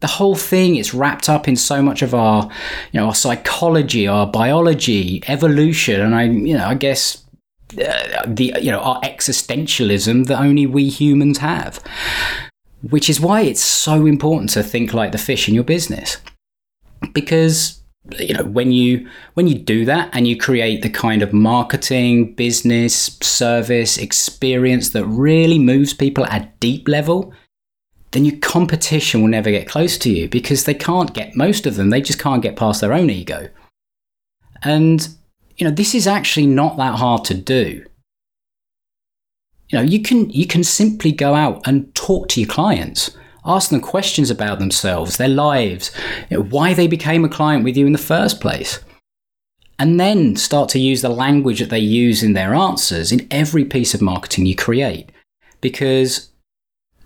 the 0.00 0.06
whole 0.06 0.36
thing 0.36 0.76
is 0.76 0.94
wrapped 0.94 1.28
up 1.28 1.48
in 1.48 1.56
so 1.56 1.82
much 1.82 2.02
of 2.02 2.14
our, 2.14 2.44
you 2.92 3.00
know, 3.00 3.06
our 3.06 3.14
psychology, 3.14 4.06
our 4.06 4.26
biology, 4.26 5.22
evolution, 5.28 6.00
and 6.00 6.14
I, 6.14 6.24
you 6.24 6.56
know, 6.56 6.66
I 6.66 6.74
guess 6.74 7.24
uh, 7.72 8.24
the 8.26 8.54
you 8.60 8.70
know 8.70 8.80
our 8.80 9.00
existentialism 9.02 10.26
that 10.26 10.40
only 10.40 10.66
we 10.66 10.88
humans 10.88 11.38
have, 11.38 11.82
which 12.82 13.10
is 13.10 13.20
why 13.20 13.42
it's 13.42 13.60
so 13.60 14.06
important 14.06 14.50
to 14.50 14.62
think 14.62 14.94
like 14.94 15.12
the 15.12 15.18
fish 15.18 15.48
in 15.48 15.54
your 15.54 15.64
business, 15.64 16.18
because 17.12 17.82
you 18.18 18.32
know 18.32 18.44
when 18.44 18.72
you 18.72 19.06
when 19.34 19.46
you 19.46 19.54
do 19.54 19.84
that 19.84 20.08
and 20.12 20.26
you 20.26 20.36
create 20.36 20.82
the 20.82 20.90
kind 20.90 21.22
of 21.22 21.32
marketing 21.32 22.34
business 22.34 23.18
service 23.20 23.98
experience 23.98 24.90
that 24.90 25.04
really 25.04 25.58
moves 25.58 25.92
people 25.92 26.24
at 26.26 26.58
deep 26.58 26.88
level 26.88 27.34
then 28.12 28.24
your 28.24 28.38
competition 28.38 29.20
will 29.20 29.28
never 29.28 29.50
get 29.50 29.68
close 29.68 29.98
to 29.98 30.10
you 30.10 30.28
because 30.28 30.64
they 30.64 30.74
can't 30.74 31.14
get 31.14 31.36
most 31.36 31.66
of 31.66 31.76
them 31.76 31.90
they 31.90 32.00
just 32.00 32.18
can't 32.18 32.42
get 32.42 32.56
past 32.56 32.80
their 32.80 32.92
own 32.92 33.10
ego. 33.10 33.48
And 34.62 35.08
you 35.56 35.66
know 35.66 35.74
this 35.74 35.94
is 35.94 36.06
actually 36.06 36.46
not 36.46 36.76
that 36.78 36.98
hard 36.98 37.24
to 37.26 37.34
do 37.34 37.84
you 39.68 39.78
know 39.78 39.84
you 39.84 40.02
can 40.02 40.28
you 40.30 40.46
can 40.46 40.64
simply 40.64 41.12
go 41.12 41.34
out 41.34 41.66
and 41.66 41.94
talk 41.94 42.28
to 42.28 42.40
your 42.40 42.48
clients 42.48 43.16
ask 43.44 43.70
them 43.70 43.80
questions 43.80 44.30
about 44.30 44.58
themselves 44.58 45.16
their 45.16 45.28
lives 45.28 45.90
you 46.30 46.36
know, 46.36 46.44
why 46.44 46.74
they 46.74 46.86
became 46.86 47.24
a 47.24 47.28
client 47.28 47.64
with 47.64 47.76
you 47.76 47.86
in 47.86 47.92
the 47.92 47.98
first 47.98 48.40
place 48.40 48.80
and 49.78 50.00
then 50.00 50.34
start 50.34 50.68
to 50.68 50.80
use 50.80 51.02
the 51.02 51.08
language 51.08 51.60
that 51.60 51.70
they 51.70 51.78
use 51.78 52.22
in 52.22 52.32
their 52.32 52.54
answers 52.54 53.12
in 53.12 53.26
every 53.30 53.64
piece 53.64 53.94
of 53.94 54.02
marketing 54.02 54.44
you 54.44 54.56
create 54.56 55.10
because 55.60 56.30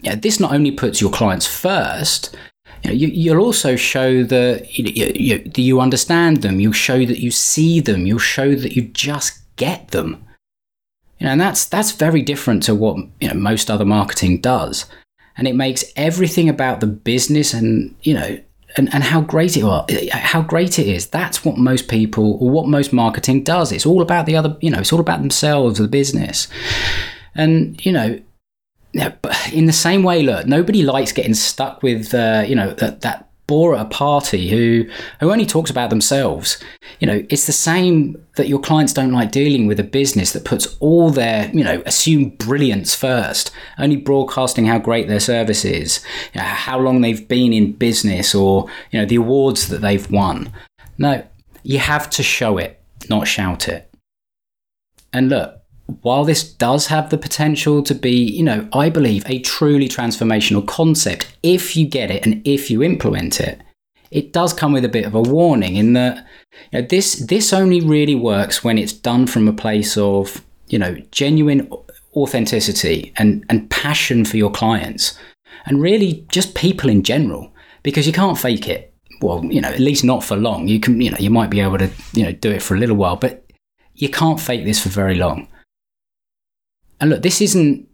yeah, 0.03 0.17
this 0.17 0.41
not 0.41 0.53
only 0.53 0.73
puts 0.73 1.01
your 1.01 1.11
clients 1.11 1.47
first, 1.47 2.37
you 2.83 2.91
know, 2.91 2.95
you, 2.95 3.35
will 3.35 3.45
also 3.45 3.77
show 3.77 4.25
that 4.25 4.77
you, 4.77 5.13
you, 5.15 5.51
you 5.55 5.81
understand 5.81 6.43
them. 6.43 6.59
You'll 6.59 6.73
show 6.73 7.07
that 7.07 7.21
you 7.21 7.31
see 7.31 7.81
them. 7.81 8.07
You'll 8.07 8.19
show 8.19 8.55
that 8.55 8.75
you 8.75 8.83
just 8.89 9.41
get 9.57 9.89
them. 9.89 10.25
You 11.23 11.27
know, 11.27 11.33
and 11.35 11.41
that's 11.41 11.67
that's 11.67 11.93
very 11.93 12.21
different 12.21 12.65
to 12.65 12.75
what 12.75 12.97
you 13.21 13.29
know 13.29 13.35
most 13.35 13.71
other 13.71 13.85
marketing 13.85 14.41
does, 14.41 14.87
and 15.37 15.47
it 15.47 15.55
makes 15.55 15.85
everything 15.95 16.49
about 16.49 16.81
the 16.81 16.89
business 16.89 17.55
and 17.55 17.95
you 18.03 18.13
know 18.13 18.41
and, 18.77 18.93
and 18.93 19.05
how 19.05 19.21
great 19.21 19.57
it 19.57 19.63
are, 19.63 19.87
how 20.11 20.43
great 20.43 20.81
it 20.81 20.89
is. 20.89 21.07
That's 21.07 21.45
what 21.45 21.59
most 21.59 21.87
people 21.87 22.39
or 22.41 22.51
what 22.51 22.67
most 22.67 22.93
marketing 22.93 23.45
does. 23.45 23.71
It's 23.71 23.87
all 23.87 24.03
about 24.03 24.27
the 24.27 24.35
other, 24.35 24.57
you 24.61 24.69
know, 24.69 24.81
it's 24.81 24.93
all 24.93 24.99
about 24.99 25.21
themselves, 25.21 25.79
the 25.79 25.87
business, 25.87 26.49
and 27.37 27.87
you 27.87 27.93
know 27.93 28.21
yeah, 28.93 29.15
but 29.23 29.53
in 29.53 29.67
the 29.67 29.73
same 29.73 30.03
way, 30.03 30.25
look, 30.25 30.49
nobody 30.49 30.83
likes 30.83 31.13
getting 31.13 31.35
stuck 31.35 31.85
with, 31.85 32.13
uh, 32.13 32.45
you 32.47 32.57
know, 32.57 32.73
that, 32.75 33.01
that 33.03 33.31
bore 33.47 33.75
a 33.75 33.85
party 33.85 34.49
who 34.49 34.89
who 35.21 35.31
only 35.31 35.47
talks 35.47 35.71
about 35.71 35.91
themselves. 35.91 36.63
You 37.01 37.07
know, 37.07 37.25
it's 37.29 37.47
the 37.47 37.53
same 37.53 38.17
that 38.37 38.49
your 38.49 38.61
clients 38.61 38.93
don't 38.93 39.13
like 39.13 39.31
dealing 39.31 39.67
with 39.67 39.79
a 39.81 39.85
business 39.85 40.33
that 40.33 40.45
puts 40.45 40.77
all 40.81 41.11
their, 41.11 41.51
you 41.51 41.65
know, 41.65 41.83
assumed 41.85 42.39
brilliance 42.39 42.95
first, 42.95 43.51
only 43.79 43.97
broadcasting 43.97 44.67
how 44.67 44.79
great 44.79 45.09
their 45.09 45.21
service 45.21 45.65
is, 45.65 46.05
you 46.33 46.41
know, 46.41 46.47
how 46.47 46.79
long 46.79 47.01
they've 47.01 47.29
been 47.29 47.53
in 47.53 47.73
business, 47.73 48.35
or 48.35 48.69
you 48.91 49.01
know, 49.01 49.07
the 49.07 49.17
awards 49.17 49.69
that 49.69 49.81
they've 49.81 50.11
won. 50.11 50.53
No, 50.99 51.25
you 51.63 51.79
have 51.79 52.09
to 52.11 52.23
show 52.23 52.59
it, 52.59 52.81
not 53.09 53.27
shout 53.27 53.69
it. 53.69 53.89
And 55.13 55.29
look, 55.29 55.62
while 55.87 56.25
this 56.25 56.43
does 56.43 56.87
have 56.87 57.11
the 57.11 57.19
potential 57.19 57.83
to 57.83 57.95
be, 57.95 58.13
you 58.13 58.43
know, 58.43 58.69
I 58.73 58.89
believe 58.89 59.25
a 59.27 59.41
truly 59.41 59.89
transformational 59.89 60.67
concept, 60.67 61.37
if 61.43 61.77
you 61.77 61.87
get 61.87 62.11
it 62.11 62.25
and 62.25 62.47
if 62.47 62.71
you 62.71 62.83
implement 62.83 63.41
it, 63.41 63.61
it 64.11 64.33
does 64.33 64.53
come 64.53 64.73
with 64.73 64.85
a 64.85 64.91
bit 64.91 65.07
of 65.07 65.15
a 65.15 65.23
warning 65.23 65.77
in 65.77 65.95
that 65.95 66.27
you 66.71 66.81
know, 66.81 66.87
this 66.87 67.15
this 67.27 67.53
only 67.53 67.81
really 67.81 68.15
works 68.15 68.63
when 68.63 68.79
it's 68.79 68.93
done 68.93 69.27
from 69.27 69.49
a 69.49 69.53
place 69.53 69.97
of, 69.97 70.45
you 70.69 70.79
know, 70.79 70.97
genuine 71.11 71.71
authenticity 72.15 73.13
and, 73.17 73.45
and 73.49 73.71
passion 73.71 74.25
for 74.25 74.37
your 74.37 74.51
clients 74.51 75.19
and 75.65 75.81
really 75.81 76.27
just 76.31 76.55
people 76.55 76.91
in 76.91 77.03
general 77.03 77.53
because 77.83 78.07
you 78.07 78.13
can't 78.13 78.39
fake 78.39 78.69
it. 78.69 78.95
Well 79.21 79.45
you 79.45 79.61
know 79.61 79.69
at 79.69 79.79
least 79.79 80.05
not 80.05 80.25
for 80.25 80.37
long. 80.37 80.69
You 80.69 80.81
can 80.81 81.01
you 81.01 81.11
know 81.11 81.17
you 81.19 81.31
might 81.31 81.51
be 81.51 81.61
able 81.61 81.79
to 81.79 81.91
you 82.13 82.25
know 82.25 82.33
do 82.33 82.51
it 82.51 82.63
for 82.63 82.75
a 82.75 82.79
little 82.79 82.97
while 82.97 83.17
but 83.17 83.51
you 83.95 84.09
can't 84.09 84.41
fake 84.41 84.65
this 84.65 84.83
for 84.83 84.89
very 84.89 85.15
long 85.15 85.49
and 87.03 87.11
look, 87.11 87.23
this 87.23 87.43
isn't 87.43 87.87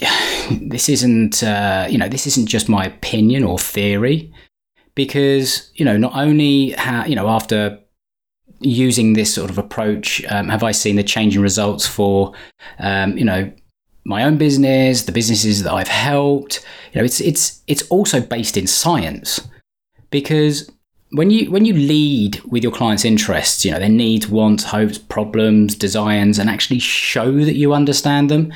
this 0.50 0.88
isn't 0.88 1.42
uh, 1.42 1.88
you 1.90 1.98
know 1.98 2.08
this 2.08 2.26
isn't 2.28 2.46
just 2.46 2.68
my 2.68 2.84
opinion 2.84 3.42
or 3.42 3.58
theory 3.58 4.32
because 4.94 5.72
you 5.74 5.84
know 5.84 5.96
not 5.96 6.14
only 6.14 6.70
ha- 6.72 7.06
you 7.08 7.16
know 7.16 7.28
after 7.28 7.80
using 8.60 9.14
this 9.14 9.34
sort 9.34 9.50
of 9.50 9.58
approach 9.58 10.24
um, 10.30 10.48
have 10.48 10.62
I 10.62 10.72
seen 10.72 10.96
the 10.96 11.02
changing 11.02 11.42
results 11.42 11.86
for 11.86 12.32
um, 12.78 13.18
you 13.18 13.24
know 13.24 13.52
my 14.06 14.22
own 14.22 14.36
business, 14.36 15.02
the 15.02 15.12
businesses 15.12 15.64
that 15.64 15.72
I've 15.72 15.88
helped. 15.88 16.64
You 16.92 17.00
know, 17.00 17.04
it's 17.04 17.20
it's 17.20 17.62
it's 17.66 17.82
also 17.88 18.20
based 18.20 18.56
in 18.56 18.68
science 18.68 19.40
because 20.10 20.70
when 21.10 21.30
you 21.30 21.50
when 21.50 21.64
you 21.64 21.72
lead 21.72 22.40
with 22.44 22.62
your 22.62 22.72
clients' 22.72 23.04
interests, 23.04 23.64
you 23.64 23.70
know 23.70 23.78
their 23.78 23.88
needs, 23.88 24.28
wants, 24.28 24.64
hopes, 24.64 24.98
problems, 24.98 25.74
desires, 25.74 26.38
and 26.38 26.50
actually 26.50 26.80
show 26.80 27.32
that 27.44 27.56
you 27.56 27.72
understand 27.72 28.30
them, 28.30 28.52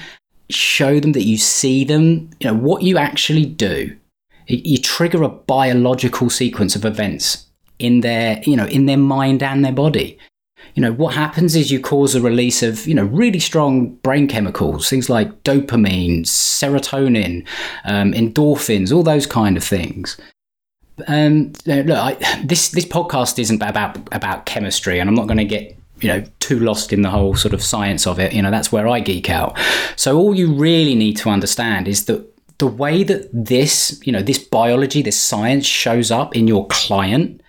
show 0.51 0.99
them 0.99 1.13
that 1.13 1.25
you 1.25 1.39
see 1.39 1.85
them. 1.85 2.31
You 2.41 2.49
know 2.49 2.55
what 2.55 2.83
you 2.83 2.99
actually 2.99 3.45
do. 3.45 3.97
You 4.47 4.79
trigger 4.79 5.23
a 5.23 5.29
biological 5.29 6.29
sequence 6.29 6.75
of 6.75 6.85
events 6.85 7.47
in 7.79 8.01
their 8.01 8.43
you 8.45 8.57
know 8.57 8.67
in 8.67 8.87
their 8.87 8.99
mind 8.99 9.43
and 9.43 9.65
their 9.65 9.73
body. 9.73 10.19
You 10.75 10.83
know 10.83 10.93
what 10.93 11.15
happens 11.15 11.57
is 11.57 11.71
you 11.71 11.81
cause 11.81 12.15
a 12.15 12.21
release 12.21 12.65
of 12.65 12.87
you 12.87 12.95
know 12.95 13.05
really 13.05 13.39
strong 13.39 13.95
brain 13.97 14.27
chemicals, 14.27 14.91
things 14.91 15.09
like 15.09 15.45
dopamine, 15.45 16.23
serotonin, 16.23 17.47
um, 17.85 18.13
endorphins, 18.13 18.93
all 18.93 19.05
those 19.05 19.27
kind 19.27 19.57
of 19.57 19.63
things 19.63 20.21
um, 21.07 21.53
look, 21.67 21.91
I, 21.91 22.43
this 22.45 22.71
this 22.71 22.85
podcast 22.85 23.39
isn't 23.39 23.63
about 23.63 23.97
about 24.15 24.47
chemistry, 24.47 24.99
and 24.99 25.09
I'm 25.09 25.15
not 25.15 25.27
going 25.27 25.39
to 25.39 25.45
get 25.45 25.77
you 26.01 26.09
know 26.09 26.25
too 26.41 26.59
lost 26.59 26.93
in 26.93 27.03
the 27.03 27.11
whole 27.11 27.35
sort 27.35 27.55
of 27.55 27.63
science 27.63 28.07
of 28.07 28.19
it. 28.19 28.33
You 28.33 28.43
know, 28.43 28.51
that's 28.51 28.73
where 28.73 28.89
I 28.89 29.01
geek 29.01 29.31
out. 29.31 29.59
So 29.97 30.19
all 30.19 30.35
you 30.35 30.53
really 30.53 30.95
need 30.95 31.17
to 31.19 31.31
understand 31.31 31.89
is 31.89 32.07
that 32.07 32.27
the 32.59 32.67
way 32.67 33.03
that 33.05 33.29
this 33.33 34.01
you 34.05 34.13
know 34.13 34.23
this 34.23 34.39
biology, 34.39 35.03
this 35.03 35.21
science 35.21 35.67
shows 35.67 36.11
up 36.11 36.37
in 36.37 36.47
your 36.47 36.67
client, 36.69 37.43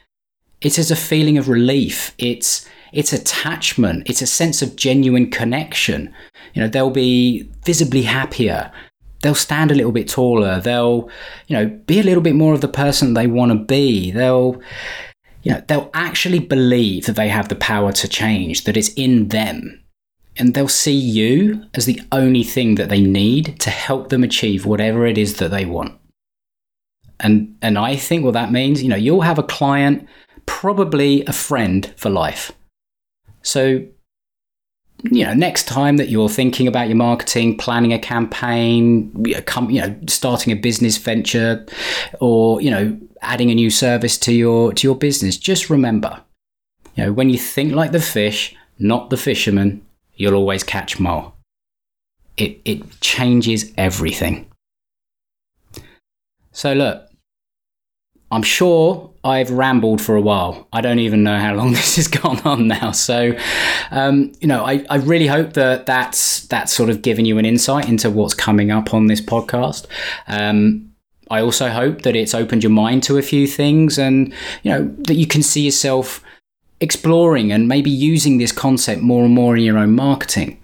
it's 0.62 0.80
as 0.80 0.92
a 0.92 0.96
feeling 0.96 1.38
of 1.38 1.50
relief. 1.50 2.14
It's 2.18 2.68
it's 2.94 3.14
attachment. 3.14 4.10
It's 4.10 4.22
a 4.22 4.28
sense 4.28 4.62
of 4.62 4.76
genuine 4.76 5.30
connection. 5.32 6.14
You 6.54 6.62
know, 6.62 6.68
they'll 6.68 6.90
be 6.90 7.50
visibly 7.64 8.04
happier 8.04 8.72
they'll 9.22 9.36
stand 9.36 9.72
a 9.72 9.76
little 9.76 9.92
bit 9.92 10.10
taller. 10.10 10.60
They'll, 10.60 11.10
you 11.48 11.56
know, 11.56 11.68
be 11.68 12.00
a 12.00 12.04
little 12.04 12.24
bit 12.24 12.36
more 12.36 12.54
of 12.54 12.62
the 12.62 12.68
person 12.68 13.14
they 13.14 13.28
want 13.28 13.52
to 13.52 13.58
be. 13.58 14.12
They'll, 14.12 14.62
you 15.44 15.54
know, 15.54 15.64
they'll 15.68 15.90
actually 15.94 16.40
believe 16.40 17.06
that 17.06 17.16
they 17.16 17.30
have 17.30 17.50
the 17.50 17.56
power 17.56 17.92
to 17.92 18.08
change, 18.08 18.64
that 18.64 18.78
it's 18.78 18.94
in 18.94 19.30
them. 19.30 19.84
And 20.38 20.54
they'll 20.54 20.68
see 20.68 20.96
you 20.96 21.66
as 21.74 21.86
the 21.86 22.02
only 22.12 22.44
thing 22.44 22.76
that 22.76 22.90
they 22.90 23.02
need 23.02 23.60
to 23.60 23.70
help 23.70 24.10
them 24.10 24.24
achieve 24.24 24.66
whatever 24.66 25.06
it 25.06 25.18
is 25.18 25.38
that 25.38 25.52
they 25.52 25.66
want. 25.66 25.98
And 27.20 27.56
and 27.62 27.78
I 27.78 27.96
think 27.96 28.24
what 28.24 28.34
that 28.34 28.52
means, 28.52 28.82
you 28.82 28.90
know, 28.90 28.96
you'll 28.96 29.22
have 29.22 29.38
a 29.38 29.44
client, 29.44 30.08
probably 30.46 31.24
a 31.26 31.34
friend 31.34 31.94
for 31.98 32.10
life. 32.10 32.52
So 33.44 33.86
you 35.04 35.26
know, 35.26 35.34
next 35.34 35.68
time 35.68 35.98
that 35.98 36.10
you're 36.10 36.30
thinking 36.30 36.68
about 36.68 36.88
your 36.88 36.98
marketing, 36.98 37.58
planning 37.58 37.94
a 37.94 38.00
campaign, 38.00 39.12
you 39.26 39.82
know, 39.82 39.96
starting 40.08 40.54
a 40.54 40.56
business 40.56 40.98
venture, 40.98 41.66
or 42.20 42.62
you 42.62 42.70
know, 42.70 42.98
adding 43.22 43.50
a 43.50 43.56
new 43.56 43.70
service 43.70 44.18
to 44.20 44.34
your 44.34 44.74
to 44.74 44.88
your 44.88 44.96
business, 44.96 45.38
just 45.38 45.70
remember, 45.70 46.22
you 46.96 47.06
know, 47.06 47.14
when 47.14 47.30
you 47.30 47.38
think 47.38 47.74
like 47.74 47.92
the 47.92 48.02
fish, 48.02 48.56
not 48.80 49.10
the 49.10 49.18
fisherman, 49.18 49.86
you'll 50.16 50.36
always 50.36 50.64
catch 50.64 51.00
more. 51.00 51.34
It 52.38 52.62
it 52.66 53.00
changes 53.02 53.72
everything. 53.78 54.48
So 56.52 56.74
look, 56.74 57.11
I'm 58.32 58.44
sure 58.44 59.12
I've 59.24 59.52
rambled 59.52 60.02
for 60.02 60.16
a 60.16 60.22
while. 60.22 60.68
I 60.72 60.82
don't 60.82 61.00
even 61.00 61.24
know 61.24 61.38
how 61.38 61.54
long 61.54 61.72
this 61.74 61.98
has 61.98 62.08
gone 62.08 62.40
on 62.46 62.68
now. 62.68 62.92
So, 62.92 63.38
um, 63.92 64.32
you 64.40 64.48
know, 64.48 64.66
I, 64.66 64.86
I 64.90 64.98
really 64.98 65.28
hope 65.28 65.54
that 65.54 65.86
that's 65.86 66.48
that's 66.48 66.74
sort 66.74 66.90
of 66.90 67.02
given 67.02 67.26
you 67.26 67.38
an 67.38 67.46
insight 67.46 67.88
into 67.88 68.10
what's 68.10 68.34
coming 68.34 68.72
up 68.72 68.94
on 68.94 69.08
this 69.08 69.22
podcast. 69.22 69.86
Um, 70.28 70.88
I 71.30 71.42
also 71.42 71.70
hope 71.70 72.02
that 72.02 72.16
it's 72.16 72.34
opened 72.34 72.64
your 72.64 72.72
mind 72.72 73.04
to 73.04 73.18
a 73.18 73.22
few 73.22 73.48
things, 73.48 73.98
and 73.98 74.34
you 74.64 74.72
know 74.72 74.94
that 75.00 75.16
you 75.16 75.28
can 75.28 75.44
see 75.44 75.62
yourself 75.62 76.24
exploring 76.80 77.52
and 77.52 77.68
maybe 77.68 77.92
using 77.92 78.38
this 78.38 78.52
concept 78.52 79.02
more 79.02 79.24
and 79.24 79.34
more 79.34 79.56
in 79.56 79.64
your 79.64 79.78
own 79.78 79.94
marketing. 79.94 80.58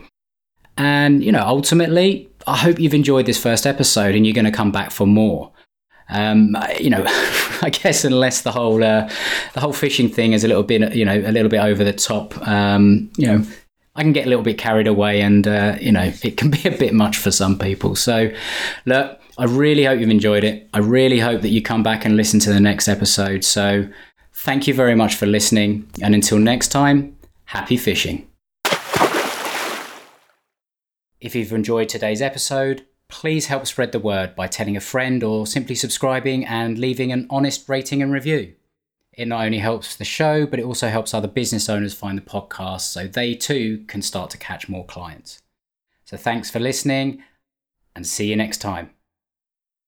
And 0.77 1.23
you 1.23 1.31
know, 1.31 1.43
ultimately, 1.43 2.29
I 2.45 2.57
hope 2.57 2.79
you've 2.79 2.93
enjoyed 2.93 3.25
this 3.25 3.41
first 3.41 3.67
episode, 3.67 4.15
and 4.15 4.25
you're 4.25 4.33
going 4.33 4.45
to 4.45 4.51
come 4.51 4.71
back 4.71 4.91
for 4.91 5.05
more. 5.05 5.51
Um, 6.09 6.55
you 6.79 6.89
know, 6.89 7.03
I 7.61 7.69
guess 7.69 8.05
unless 8.05 8.41
the 8.41 8.51
whole 8.51 8.83
uh, 8.83 9.09
the 9.53 9.59
whole 9.59 9.73
fishing 9.73 10.09
thing 10.09 10.33
is 10.33 10.43
a 10.43 10.47
little 10.47 10.63
bit, 10.63 10.95
you 10.95 11.05
know, 11.05 11.17
a 11.17 11.31
little 11.31 11.49
bit 11.49 11.59
over 11.59 11.83
the 11.83 11.93
top. 11.93 12.37
Um, 12.47 13.09
you 13.17 13.27
know, 13.27 13.43
I 13.95 14.03
can 14.03 14.13
get 14.13 14.25
a 14.25 14.29
little 14.29 14.43
bit 14.43 14.57
carried 14.57 14.87
away, 14.87 15.21
and 15.21 15.47
uh, 15.47 15.77
you 15.81 15.91
know, 15.91 16.11
it 16.23 16.37
can 16.37 16.51
be 16.57 16.61
a 16.65 16.71
bit 16.71 16.93
much 16.93 17.17
for 17.17 17.31
some 17.31 17.57
people. 17.57 17.95
So, 17.95 18.31
look, 18.85 19.19
I 19.37 19.45
really 19.45 19.85
hope 19.85 19.99
you've 19.99 20.09
enjoyed 20.09 20.43
it. 20.43 20.69
I 20.73 20.79
really 20.79 21.19
hope 21.19 21.41
that 21.41 21.49
you 21.49 21.61
come 21.61 21.83
back 21.83 22.05
and 22.05 22.15
listen 22.15 22.39
to 22.41 22.53
the 22.53 22.59
next 22.59 22.87
episode. 22.87 23.43
So, 23.43 23.87
thank 24.33 24.67
you 24.67 24.73
very 24.73 24.95
much 24.95 25.15
for 25.15 25.25
listening, 25.25 25.89
and 26.01 26.13
until 26.13 26.37
next 26.37 26.69
time, 26.69 27.17
happy 27.45 27.75
fishing. 27.75 28.27
If 31.19 31.33
you've 31.33 31.51
enjoyed 31.51 31.89
today's 31.89 32.21
episode, 32.21 32.85
please 33.09 33.47
help 33.47 33.65
spread 33.65 33.91
the 33.91 33.99
word 33.99 34.35
by 34.35 34.47
telling 34.47 34.77
a 34.77 34.81
friend 34.81 35.23
or 35.23 35.47
simply 35.47 35.75
subscribing 35.75 36.45
and 36.45 36.77
leaving 36.77 37.11
an 37.11 37.27
honest 37.29 37.67
rating 37.69 38.01
and 38.01 38.11
review. 38.11 38.53
It 39.13 39.27
not 39.27 39.45
only 39.45 39.57
helps 39.57 39.95
the 39.95 40.05
show, 40.05 40.45
but 40.45 40.59
it 40.59 40.65
also 40.65 40.89
helps 40.89 41.13
other 41.13 41.27
business 41.27 41.69
owners 41.69 41.93
find 41.93 42.17
the 42.17 42.21
podcast 42.21 42.81
so 42.81 43.07
they 43.07 43.33
too 43.33 43.83
can 43.87 44.01
start 44.01 44.29
to 44.31 44.37
catch 44.37 44.69
more 44.69 44.85
clients. 44.85 45.41
So 46.05 46.17
thanks 46.17 46.51
for 46.51 46.59
listening 46.59 47.23
and 47.95 48.05
see 48.05 48.27
you 48.27 48.35
next 48.35 48.59
time. 48.59 48.91